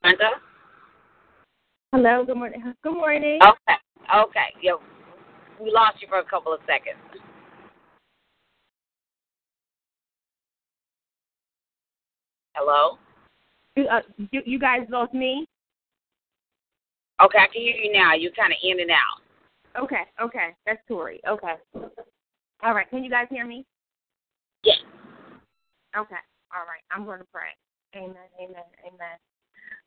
Brenda? 0.02 0.30
Hello, 1.92 2.24
good 2.26 2.38
morning. 2.38 2.74
Good 2.84 2.94
morning. 2.94 3.40
Okay. 3.42 3.78
Okay. 4.16 4.54
Yo, 4.62 4.80
we 5.60 5.72
lost 5.72 6.02
you 6.02 6.08
for 6.08 6.20
a 6.20 6.24
couple 6.24 6.54
of 6.54 6.60
seconds. 6.66 7.00
Hello? 12.56 12.98
You, 13.76 13.88
uh, 13.88 14.02
you, 14.32 14.42
you 14.46 14.60
guys 14.60 14.82
lost 14.90 15.14
me? 15.14 15.46
Okay, 17.22 17.38
I 17.38 17.48
can 17.52 17.62
hear 17.62 17.76
you 17.76 17.92
now. 17.92 18.14
You're 18.14 18.32
kind 18.32 18.54
of 18.54 18.58
in 18.64 18.80
and 18.80 18.92
out. 18.92 19.84
Okay, 19.84 20.04
okay. 20.22 20.56
That's 20.66 20.80
Tori. 20.88 21.20
Okay. 21.28 21.56
All 22.64 22.74
right. 22.74 22.90
Can 22.90 23.04
you 23.04 23.10
guys 23.10 23.28
hear 23.30 23.46
me? 23.46 23.66
Yes. 24.64 24.78
Okay. 25.98 26.16
All 26.56 26.66
right. 26.66 26.84
I'm 26.92 27.06
going 27.06 27.20
to 27.20 27.28
pray. 27.32 27.52
Amen. 27.96 28.16
Amen. 28.42 28.64
Amen. 28.86 29.18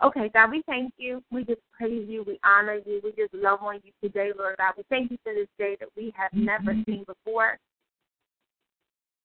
Okay, 0.02 0.30
God, 0.34 0.50
we 0.50 0.62
thank 0.66 0.92
you. 0.96 1.22
We 1.30 1.44
just 1.44 1.60
praise 1.76 2.08
you. 2.08 2.24
We 2.26 2.40
honor 2.42 2.80
you. 2.84 3.00
We 3.04 3.12
just 3.12 3.32
love 3.32 3.60
on 3.62 3.80
you 3.84 3.92
today, 4.02 4.32
Lord 4.36 4.56
God. 4.58 4.72
We 4.76 4.82
thank 4.90 5.12
you 5.12 5.18
for 5.22 5.32
this 5.32 5.46
day 5.58 5.76
that 5.78 5.90
we 5.96 6.12
have 6.16 6.32
never 6.32 6.74
seen 6.86 7.04
before. 7.06 7.58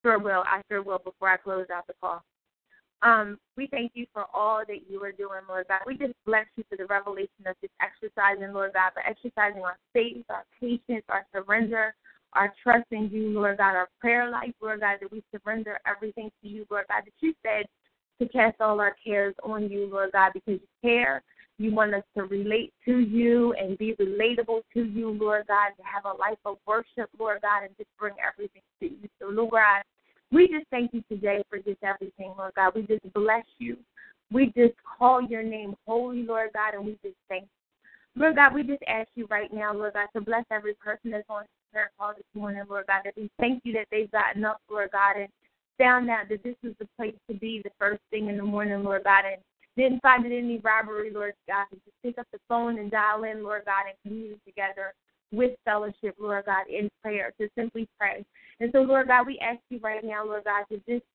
Sure 0.04 0.20
will. 0.20 0.44
I 0.46 0.62
sure 0.70 0.84
will 0.84 1.00
before 1.00 1.30
I 1.30 1.38
close 1.38 1.66
out 1.74 1.88
the 1.88 1.94
call. 2.00 2.22
Um, 3.02 3.40
we 3.56 3.68
thank 3.68 3.92
you 3.96 4.06
for 4.14 4.26
all 4.34 4.64
that 4.68 4.90
you 4.90 5.04
are 5.04 5.12
doing, 5.12 5.42
Lord 5.50 5.66
God. 5.68 5.82
We 5.88 5.98
just 5.98 6.14
bless 6.26 6.46
you 6.56 6.64
for 6.70 6.78
the 6.78 6.86
revelation 6.86 7.46
of 7.48 7.56
this 7.62 7.72
exercising, 7.82 8.54
Lord 8.54 8.74
God, 8.74 8.92
for 8.94 9.04
exercising 9.08 9.62
our 9.62 9.78
faith, 9.94 10.26
our 10.30 10.46
patience, 10.60 11.06
our 11.10 11.26
surrender, 11.34 11.96
our 12.34 12.54
trust 12.62 12.86
in 12.92 13.10
you, 13.12 13.30
Lord 13.30 13.58
God, 13.58 13.76
our 13.76 13.90
prayer 14.00 14.30
life, 14.30 14.54
Lord 14.62 14.82
God, 14.82 14.98
that 15.02 15.12
we 15.12 15.24
surrender 15.32 15.80
everything 15.88 16.32
to 16.42 16.48
you, 16.48 16.66
Lord 16.70 16.86
God, 16.88 17.04
that 17.06 17.14
you 17.20 17.34
said 17.44 17.66
to 18.20 18.28
cast 18.30 18.60
all 18.62 18.80
our 18.80 18.96
cares 19.04 19.36
on 19.44 19.70
you, 19.70 19.90
Lord 19.92 20.12
God, 20.14 20.32
because 20.34 20.60
you 20.62 20.68
care. 20.82 21.24
You 21.60 21.74
want 21.74 21.96
us 21.96 22.04
to 22.16 22.24
relate 22.26 22.72
to 22.86 23.00
you 23.00 23.54
and 23.54 23.78
be 23.80 23.96
relatable 24.00 24.62
to 24.76 24.84
you, 24.84 25.10
Lord 25.10 25.48
God, 25.48 25.70
to 25.78 25.84
have 25.84 26.06
a 26.06 26.18
life 26.18 26.38
of 26.46 26.58
worship, 26.68 27.10
Lord 27.18 27.42
God, 27.42 27.64
and 27.64 27.76
just 27.78 27.90
bring 27.98 28.14
everything 28.26 28.62
to 28.80 28.86
you. 28.86 29.10
So, 29.20 29.30
Lord 29.30 29.52
God, 29.52 29.84
we 30.32 30.48
just 30.48 30.68
thank 30.70 30.94
you 30.94 31.04
today 31.10 31.44
for 31.50 31.58
just 31.58 31.84
everything, 31.84 32.34
Lord 32.38 32.54
God. 32.56 32.74
We 32.76 32.84
just 32.84 33.12
bless 33.14 33.46
you. 33.58 33.78
We 34.32 34.48
just 34.58 34.74
call 35.00 35.22
your 35.22 35.42
name 35.42 35.76
holy, 35.88 36.24
Lord 36.24 36.50
God, 36.54 36.76
and 36.76 36.86
we 36.86 36.92
just 37.04 37.18
thank 37.28 37.44
you. 37.44 38.22
Lord 38.22 38.36
God, 38.36 38.54
we 38.54 38.64
just 38.64 38.84
ask 38.88 39.08
you 39.16 39.28
right 39.30 39.52
now, 39.54 39.74
Lord 39.74 39.94
God, 39.94 40.08
to 40.14 40.22
bless 40.22 40.44
every 40.52 40.74
person 40.76 41.12
that's 41.12 41.30
on 41.30 41.46
prayer 41.72 41.92
call 41.98 42.14
this 42.16 42.26
morning, 42.34 42.64
Lord 42.70 42.86
God, 42.88 43.02
that 43.06 43.14
we 43.16 43.30
thank 43.40 43.62
you 43.64 43.74
that 43.74 43.88
they've 43.92 44.12
gotten 44.12 44.44
up, 44.44 44.60
Lord 44.70 44.90
God, 44.92 45.18
and 45.18 45.30
found 45.78 46.10
out 46.10 46.30
that 46.30 46.44
this 46.44 46.56
was 46.64 46.74
the 46.80 46.88
place 46.98 47.16
to 47.30 47.36
be 47.38 47.62
the 47.64 47.72
first 47.80 48.02
thing 48.12 48.28
in 48.30 48.38
the 48.38 48.44
morning, 48.44 48.84
Lord 48.84 49.04
God, 49.04 49.26
and 49.26 49.42
didn't 49.76 50.02
find 50.02 50.26
it 50.26 50.36
any 50.36 50.58
robbery, 50.60 51.12
Lord 51.12 51.34
God, 51.48 51.66
to 51.72 51.76
just 51.76 51.96
pick 52.04 52.18
up 52.18 52.28
the 52.32 52.40
phone 52.50 52.80
and 52.80 52.90
dial 52.90 53.24
in, 53.24 53.44
Lord 53.44 53.64
God, 53.66 53.86
and 53.88 53.96
commune 54.04 54.40
together 54.46 54.94
with 55.32 55.52
fellowship, 55.66 56.16
Lord 56.20 56.46
God, 56.46 56.66
in 56.70 56.90
prayer, 57.04 57.34
to 57.40 57.48
simply 57.56 57.88
pray. 58.00 58.26
And 58.60 58.72
so, 58.72 58.82
Lord 58.82 59.08
God, 59.08 59.28
we 59.28 59.40
ask 59.40 59.60
you 59.70 59.80
right 59.84 60.04
now, 60.04 60.26
Lord 60.26 60.46
God, 60.46 60.66
to 60.72 60.82
just 60.90 61.06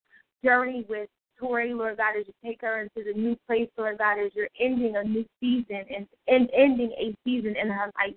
journey 0.44 0.84
with 0.88 1.08
Tori, 1.38 1.74
Lord 1.74 1.96
God, 1.96 2.16
as 2.18 2.26
you 2.26 2.34
take 2.44 2.60
her 2.60 2.82
into 2.82 3.10
the 3.10 3.18
new 3.18 3.36
place, 3.48 3.68
Lord 3.76 3.98
God, 3.98 4.18
as 4.18 4.30
you're 4.34 4.48
ending 4.60 4.96
a 4.96 5.02
new 5.02 5.24
season 5.40 5.84
and, 5.94 6.06
and 6.28 6.48
ending 6.56 6.92
a 6.92 7.16
season 7.24 7.56
in 7.56 7.68
her 7.68 7.90
life. 7.98 8.14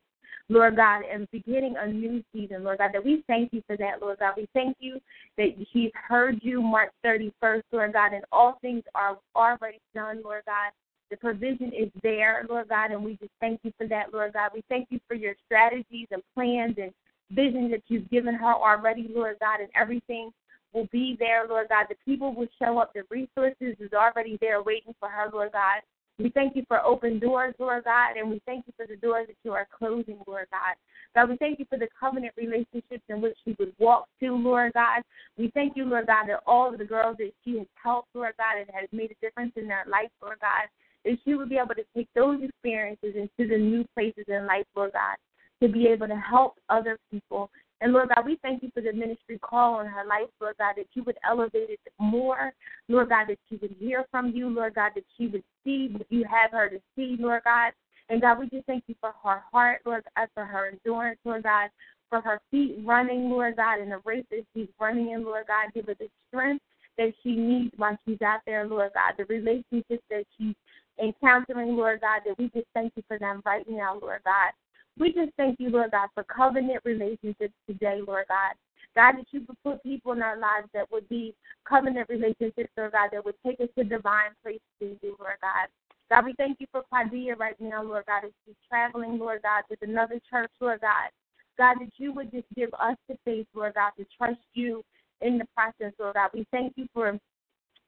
Lord 0.50 0.76
God, 0.76 1.04
and 1.12 1.30
beginning 1.32 1.76
a 1.78 1.88
new 1.88 2.24
season, 2.34 2.63
Lord 2.63 2.80
God, 2.80 2.91
that 2.93 3.04
we 3.04 3.24
thank 3.28 3.54
you 3.54 3.63
for 3.67 3.78
that, 3.78 4.02
Lord 4.02 4.19
God. 4.19 4.34
We 4.38 4.48
thank 4.54 4.78
you 4.80 5.00
that 5.38 5.50
she's 5.74 5.91
heard 6.08 6.39
you 6.41 6.62
March 6.62 6.91
31st, 7.06 7.63
Lord 7.71 7.93
God, 7.93 8.13
and 8.13 8.24
all 8.32 8.58
things 8.62 8.84
are 8.93 9.17
already 9.36 9.80
done, 9.93 10.21
Lord 10.24 10.43
God. 10.45 10.71
The 11.12 11.17
provision 11.17 11.71
is 11.71 11.89
there, 12.04 12.45
Lord 12.50 12.69
God, 12.69 12.91
and 12.91 13.04
we 13.04 13.13
just 13.17 13.32
thank 13.39 13.60
you 13.63 13.71
for 13.78 13.88
that, 13.88 14.13
Lord 14.13 14.34
God. 14.34 14.52
We 14.54 14.63
thank 14.69 14.88
you 14.89 15.00
for 15.08 15.15
your 15.15 15.36
strategies 15.45 16.08
and 16.12 16.21
plans 16.34 16.76
and 16.82 16.91
vision 17.32 17.69
that 17.71 17.84
you've 17.88 18.10
given 18.10 18.36
her 18.36 18.54
already, 18.54 19.08
Lord 19.13 19.38
God, 19.39 19.60
and 19.60 19.69
everything 19.76 20.32
will 20.74 20.88
be 20.91 21.15
there, 21.17 21.48
Lord 21.48 21.69
God. 21.69 21.86
The 21.89 21.95
people 22.06 22.34
will 22.34 22.48
show 22.60 22.78
up. 22.80 22.93
The 22.93 23.04
resources 23.10 23.76
is 23.80 23.93
already 23.93 24.38
there 24.41 24.62
waiting 24.62 24.93
for 25.00 25.10
her, 25.10 25.30
Lord 25.32 25.52
God. 25.54 25.82
We 26.17 26.30
thank 26.30 26.56
you 26.56 26.63
for 26.67 26.82
open 26.86 27.19
doors, 27.19 27.54
Lord 27.60 27.84
God, 27.84 28.15
and 28.15 28.30
we 28.30 28.41
thank 28.45 28.65
you 28.67 28.73
for 28.78 28.88
the 28.88 28.95
doors 28.95 29.28
that 29.28 29.36
you 29.43 29.51
are 29.51 29.67
closing, 29.78 30.17
Lord 30.25 30.47
God. 30.49 30.75
God, 31.13 31.30
we 31.30 31.38
thank 31.38 31.60
you 31.60 31.65
for 31.69 31.78
the 31.78 31.89
covenant 31.99 32.34
relationships 32.38 33.04
in 33.10 33.19
which 33.21 33.36
she 33.43 33.56
would 33.60 33.73
walk 33.80 34.08
to, 34.21 34.32
Lord 34.32 34.71
God. 34.73 35.01
We 35.38 35.51
thank 35.54 35.75
you, 35.75 35.84
Lord 35.84 36.08
God, 36.08 36.28
that 36.28 36.41
all 36.47 36.71
of 36.71 36.78
the 36.78 36.86
girls 36.86 37.17
that 37.19 37.32
she 37.43 37.58
has 37.58 37.67
helped, 37.82 38.10
Lord 38.13 38.34
God, 38.38 38.60
and 38.60 38.69
has 38.73 38.88
made 38.93 39.12
a 39.12 39.25
difference 39.25 39.51
in 39.58 39.67
their 39.67 39.84
life, 39.89 40.10
Lord 40.21 40.38
God, 40.39 40.69
that 41.04 41.17
she 41.25 41.36
would 41.36 41.49
be 41.49 41.58
able 41.58 41.75
to 41.75 41.84
take 41.95 42.08
those 42.15 42.41
experiences 42.41 43.15
into 43.15 43.49
the 43.49 43.58
new 43.58 43.86
places 43.93 44.25
in 44.30 44.47
life, 44.47 44.65
Lord 44.73 44.93
God, 44.93 45.17
to 45.62 45.67
be 45.67 45.88
able 45.88 46.08
to 46.08 46.15
help 46.15 46.56
other 46.69 46.97
people 47.12 47.49
and 47.82 47.92
Lord 47.92 48.10
God, 48.14 48.26
we 48.26 48.38
thank 48.42 48.64
you 48.64 48.72
for 48.74 48.82
the 48.82 48.94
ministry 48.94 49.38
call 49.40 49.76
on 49.76 49.88
her 49.88 50.06
life, 50.06 50.30
Lord 50.40 50.56
God, 50.58 50.76
that 50.78 50.88
you 50.94 51.04
would 51.04 51.18
elevate 51.28 51.70
it 51.70 51.80
more. 52.00 52.54
Lord 52.88 53.10
God, 53.10 53.26
that 53.28 53.40
she 53.50 53.58
would 53.58 53.76
hear 53.80 54.06
from 54.12 54.32
you, 54.32 54.50
Lord 54.50 54.76
God, 54.76 54.92
that 54.96 55.04
she 55.18 55.28
would 55.28 55.44
see 55.64 55.90
what 55.92 56.08
you 56.10 56.24
have 56.24 56.52
her 56.52 56.70
to 56.70 56.80
see, 56.96 57.18
Lord 57.20 57.42
God. 57.44 57.74
And 58.10 58.22
God, 58.22 58.40
we 58.40 58.50
just 58.50 58.66
thank 58.66 58.84
you 58.88 58.96
for 59.02 59.14
her 59.24 59.44
heart, 59.52 59.82
Lord 59.86 60.04
God, 60.16 60.30
for 60.34 60.46
her 60.46 60.68
endurance, 60.68 61.20
Lord 61.26 61.44
God, 61.44 61.70
for 62.10 62.22
her 62.22 62.40
feet 62.52 62.78
running, 62.84 63.30
Lord 63.30 63.58
God, 63.58 63.82
in 63.82 63.90
the 63.90 64.00
race 64.06 64.26
that 64.32 64.46
she's 64.54 64.68
running 64.80 65.12
in, 65.12 65.26
Lord 65.26 65.48
God. 65.48 65.74
Give 65.74 65.86
her 65.88 65.96
the 66.00 66.08
strength 66.30 66.64
that 66.98 67.14
she 67.24 67.36
needs 67.36 67.74
while 67.78 67.98
she's 68.08 68.22
out 68.22 68.40
there, 68.46 68.68
Lord 68.68 68.92
God, 68.94 69.14
the 69.18 69.26
relationships 69.26 70.04
that 70.10 70.24
she's 70.38 70.56
encountering, 71.02 71.76
Lord 71.76 72.02
God, 72.02 72.22
that 72.26 72.38
we 72.38 72.50
just 72.50 72.68
thank 72.74 72.94
you 72.96 73.04
for 73.08 73.20
them 73.20 73.42
right 73.46 73.66
now, 73.68 74.00
Lord 74.02 74.22
God. 74.24 74.52
We 74.97 75.12
just 75.12 75.31
thank 75.38 75.60
you, 75.60 75.69
Lord 75.69 75.91
God, 75.91 76.10
for 76.13 76.23
covenant 76.23 76.79
relationships 76.86 77.53
today, 77.67 77.99
Lord 78.05 78.25
God. 78.29 78.53
God, 78.95 79.17
that 79.17 79.25
you 79.31 79.41
would 79.47 79.62
put 79.62 79.84
people 79.84 80.13
in 80.13 80.21
our 80.21 80.38
lives 80.38 80.69
that 80.73 80.89
would 80.91 81.08
be 81.10 81.36
covenant 81.67 82.08
relationships, 82.08 82.71
Lord 82.77 82.93
God, 82.93 83.10
that 83.12 83.25
would 83.25 83.36
take 83.45 83.60
us 83.60 83.67
to 83.77 83.84
divine 83.84 84.31
places 84.41 84.62
you, 84.79 85.17
Lord 85.19 85.36
God. 85.41 85.67
God, 86.10 86.25
we 86.25 86.34
thank 86.38 86.62
you 86.62 86.67
for 86.71 86.84
Claudia 86.89 87.36
right 87.36 87.60
now, 87.60 87.84
Lord 87.84 88.05
God, 88.05 88.23
as 88.23 88.31
she's 88.45 88.55
traveling, 88.69 89.17
Lord 89.17 89.41
God, 89.41 89.63
with 89.69 89.79
another 89.81 90.21
church, 90.29 90.51
Lord 90.62 90.79
God. 90.81 91.10
God, 91.58 91.75
that 91.79 91.91
you 91.97 92.13
would 92.13 92.31
just 92.31 92.45
give 92.55 92.69
us 92.79 92.95
the 93.10 93.17
faith, 93.25 93.47
Lord 93.53 93.73
God, 93.73 93.91
to 93.97 94.05
trust 94.17 94.39
you 94.53 94.84
in 95.21 95.38
the 95.38 95.45
process, 95.55 95.93
Lord 95.99 96.13
God. 96.13 96.29
We 96.34 96.45
thank 96.51 96.73
you 96.75 96.88
for 96.93 97.19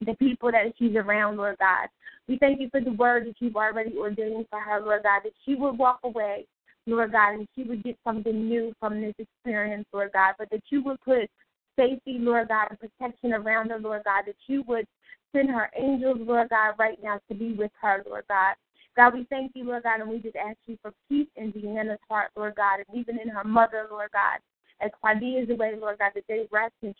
the 0.05 0.13
people 0.15 0.51
that 0.51 0.73
she's 0.77 0.95
around, 0.95 1.37
Lord 1.37 1.57
God. 1.59 1.87
We 2.27 2.37
thank 2.37 2.59
you 2.59 2.69
for 2.69 2.81
the 2.81 2.91
word 2.91 3.27
that 3.27 3.35
you've 3.39 3.55
already 3.55 3.95
ordained 3.97 4.47
for 4.49 4.59
her, 4.59 4.81
Lord 4.81 5.03
God, 5.03 5.21
that 5.23 5.33
she 5.45 5.55
would 5.55 5.77
walk 5.77 5.99
away 6.03 6.45
Lord 6.87 7.11
God, 7.11 7.33
and 7.35 7.47
she 7.55 7.63
would 7.63 7.83
get 7.83 7.97
something 8.03 8.47
new 8.47 8.73
from 8.79 9.01
this 9.01 9.13
experience, 9.19 9.85
Lord 9.93 10.11
God, 10.13 10.35
but 10.39 10.49
that 10.51 10.63
you 10.69 10.81
would 10.83 10.99
put 11.01 11.29
safety, 11.77 12.17
Lord 12.19 12.47
God, 12.47 12.67
and 12.69 12.79
protection 12.79 13.33
around 13.33 13.69
her, 13.69 13.77
Lord 13.79 14.03
God, 14.05 14.23
that 14.25 14.35
you 14.47 14.63
would 14.67 14.85
send 15.35 15.49
her 15.49 15.69
angels, 15.77 16.17
Lord 16.21 16.49
God, 16.49 16.73
right 16.79 16.97
now 17.03 17.19
to 17.29 17.35
be 17.35 17.53
with 17.53 17.71
her, 17.81 18.03
Lord 18.07 18.23
God. 18.29 18.55
God, 18.95 19.13
we 19.13 19.27
thank 19.29 19.51
you, 19.53 19.65
Lord 19.65 19.83
God, 19.83 19.99
and 19.99 20.09
we 20.09 20.17
just 20.19 20.35
ask 20.35 20.57
you 20.65 20.77
for 20.81 20.91
peace 21.07 21.27
in 21.35 21.51
Deanna's 21.51 21.99
heart, 22.09 22.31
Lord 22.35 22.55
God, 22.55 22.79
and 22.79 22.99
even 22.99 23.19
in 23.19 23.29
her 23.29 23.43
mother, 23.43 23.87
Lord 23.91 24.09
God. 24.11 24.39
As 24.81 24.91
Claudia 24.99 25.43
is 25.43 25.49
away, 25.49 25.73
Lord 25.79 25.99
God, 25.99 26.11
that 26.15 26.23
they 26.27 26.47
rest 26.51 26.73
in 26.81 26.93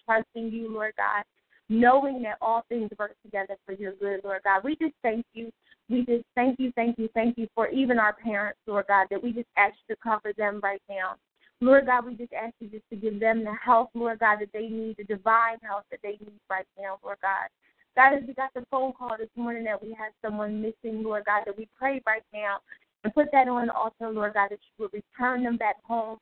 you, 0.52 0.74
Lord 0.74 0.94
God, 0.98 1.24
knowing 1.70 2.22
that 2.24 2.38
all 2.42 2.66
things 2.70 2.90
work 3.00 3.16
together 3.24 3.56
for 3.66 3.74
your 3.74 3.94
good, 3.94 4.22
Lord 4.24 4.42
God. 4.44 4.64
We 4.64 4.76
just 4.76 4.94
thank 5.02 5.26
you 5.34 5.52
we 5.90 6.06
just 6.06 6.26
thank 6.36 6.60
you, 6.60 6.72
thank 6.76 6.98
you, 6.98 7.10
thank 7.14 7.38
you 7.38 7.48
for 7.56 7.70
even 7.70 8.00
our 8.00 8.14
parents, 8.14 8.60
Lord 8.68 8.86
God, 8.88 9.08
that 9.10 9.22
we 9.22 9.32
just 9.32 9.48
ask 9.58 9.76
you 9.88 9.96
to 9.96 10.02
cover 10.02 10.34
them 10.38 10.60
right 10.62 10.82
now. 10.90 11.16
Lord 11.60 11.88
God, 11.88 12.06
we 12.06 12.14
just 12.14 12.34
ask 12.34 12.54
you 12.60 12.68
just 12.68 12.84
to 12.92 12.96
give 12.96 13.20
them 13.20 13.44
the 13.44 13.54
health, 13.54 13.90
Lord 13.94 14.20
God, 14.20 14.40
that 14.42 14.54
they 14.54 14.68
need, 14.68 14.98
the 14.98 15.06
divine 15.06 15.58
health 15.64 15.86
that 15.90 16.00
they 16.04 16.12
need 16.12 16.40
right 16.50 16.68
now, 16.80 17.00
Lord 17.04 17.18
God. 17.22 17.48
God, 17.96 18.14
as 18.14 18.24
we 18.28 18.34
got 18.36 18.54
the 18.54 18.64
phone 18.70 18.94
call 18.94 19.16
this 19.18 19.30
morning 19.36 19.64
that 19.64 19.82
we 19.82 19.90
had 19.90 20.12
someone 20.24 20.62
missing, 20.62 21.02
Lord 21.02 21.24
God, 21.26 21.44
that 21.46 21.58
we 21.58 21.68
pray 21.80 22.02
right 22.06 22.22
now 22.32 22.58
and 23.04 23.14
put 23.14 23.32
that 23.32 23.48
on 23.48 23.68
the 23.68 23.74
altar, 23.74 24.12
Lord 24.12 24.36
God, 24.36 24.50
that 24.52 24.60
you 24.62 24.84
would 24.84 24.94
return 24.94 25.44
them 25.44 25.58
back 25.58 25.78
home 25.84 26.20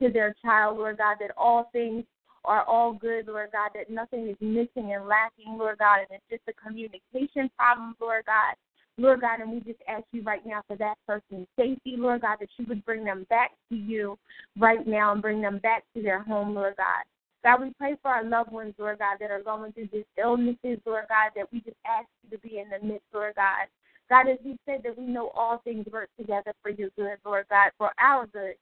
to 0.00 0.08
their 0.08 0.34
child, 0.42 0.78
Lord 0.78 0.96
God, 0.96 1.16
that 1.20 1.32
all 1.36 1.68
things 1.72 2.04
are 2.44 2.62
all 2.62 2.94
good, 2.94 3.26
Lord 3.26 3.50
God, 3.52 3.70
that 3.74 3.90
nothing 3.90 4.28
is 4.28 4.36
missing 4.40 4.94
and 4.94 5.06
lacking, 5.06 5.58
Lord 5.58 5.78
God, 5.78 5.98
and 5.98 6.08
it's 6.12 6.24
just 6.30 6.42
a 6.48 6.66
communication 6.66 7.50
problem, 7.58 7.94
Lord 8.00 8.24
God. 8.24 8.54
Lord 8.98 9.20
God, 9.20 9.40
and 9.40 9.52
we 9.52 9.60
just 9.60 9.80
ask 9.88 10.04
you 10.12 10.22
right 10.22 10.44
now 10.44 10.62
for 10.66 10.76
that 10.76 10.96
person's 11.06 11.46
safety, 11.56 11.94
Lord 11.96 12.22
God, 12.22 12.38
that 12.40 12.48
you 12.58 12.66
would 12.68 12.84
bring 12.84 13.04
them 13.04 13.26
back 13.30 13.52
to 13.70 13.76
you 13.76 14.18
right 14.58 14.84
now 14.86 15.12
and 15.12 15.22
bring 15.22 15.40
them 15.40 15.58
back 15.58 15.84
to 15.94 16.02
their 16.02 16.22
home, 16.22 16.54
Lord 16.54 16.74
God. 16.76 17.04
God, 17.44 17.62
we 17.62 17.72
pray 17.78 17.96
for 18.02 18.10
our 18.10 18.24
loved 18.24 18.50
ones, 18.50 18.74
Lord 18.76 18.98
God, 18.98 19.18
that 19.20 19.30
are 19.30 19.42
going 19.42 19.72
through 19.72 19.88
these 19.92 20.04
illnesses, 20.18 20.80
Lord 20.84 21.04
God, 21.08 21.30
that 21.36 21.46
we 21.52 21.60
just 21.60 21.76
ask 21.86 22.08
you 22.24 22.36
to 22.36 22.42
be 22.42 22.58
in 22.58 22.68
the 22.68 22.84
midst, 22.84 23.06
Lord 23.14 23.34
God. 23.36 23.68
God, 24.10 24.28
as 24.28 24.38
you 24.42 24.56
said 24.66 24.80
that 24.82 24.98
we 24.98 25.04
know 25.04 25.30
all 25.34 25.60
things 25.62 25.86
work 25.92 26.08
together 26.18 26.52
for 26.62 26.70
your 26.70 26.88
good, 26.96 27.18
Lord 27.24 27.46
God, 27.48 27.70
for 27.78 27.92
our 28.00 28.26
good. 28.26 28.54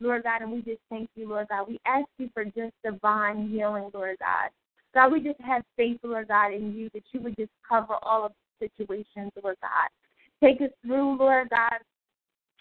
Lord 0.00 0.24
God, 0.24 0.42
and 0.42 0.50
we 0.50 0.62
just 0.62 0.80
thank 0.90 1.08
you, 1.14 1.28
Lord 1.28 1.48
God. 1.48 1.68
We 1.68 1.78
ask 1.86 2.06
you 2.18 2.28
for 2.34 2.44
just 2.44 2.72
divine 2.84 3.48
healing, 3.48 3.90
Lord 3.94 4.16
God. 4.18 4.50
God, 4.94 5.12
we 5.12 5.20
just 5.20 5.40
have 5.40 5.62
faith, 5.76 5.98
Lord 6.02 6.28
God, 6.28 6.52
in 6.52 6.74
you 6.74 6.90
that 6.92 7.04
you 7.12 7.20
would 7.20 7.36
just 7.36 7.52
cover 7.68 7.94
all 8.02 8.26
of 8.26 8.32
situations, 8.62 9.32
Lord 9.42 9.56
God. 9.60 9.88
Take 10.42 10.60
us 10.60 10.70
through, 10.84 11.18
Lord 11.18 11.48
God. 11.50 11.78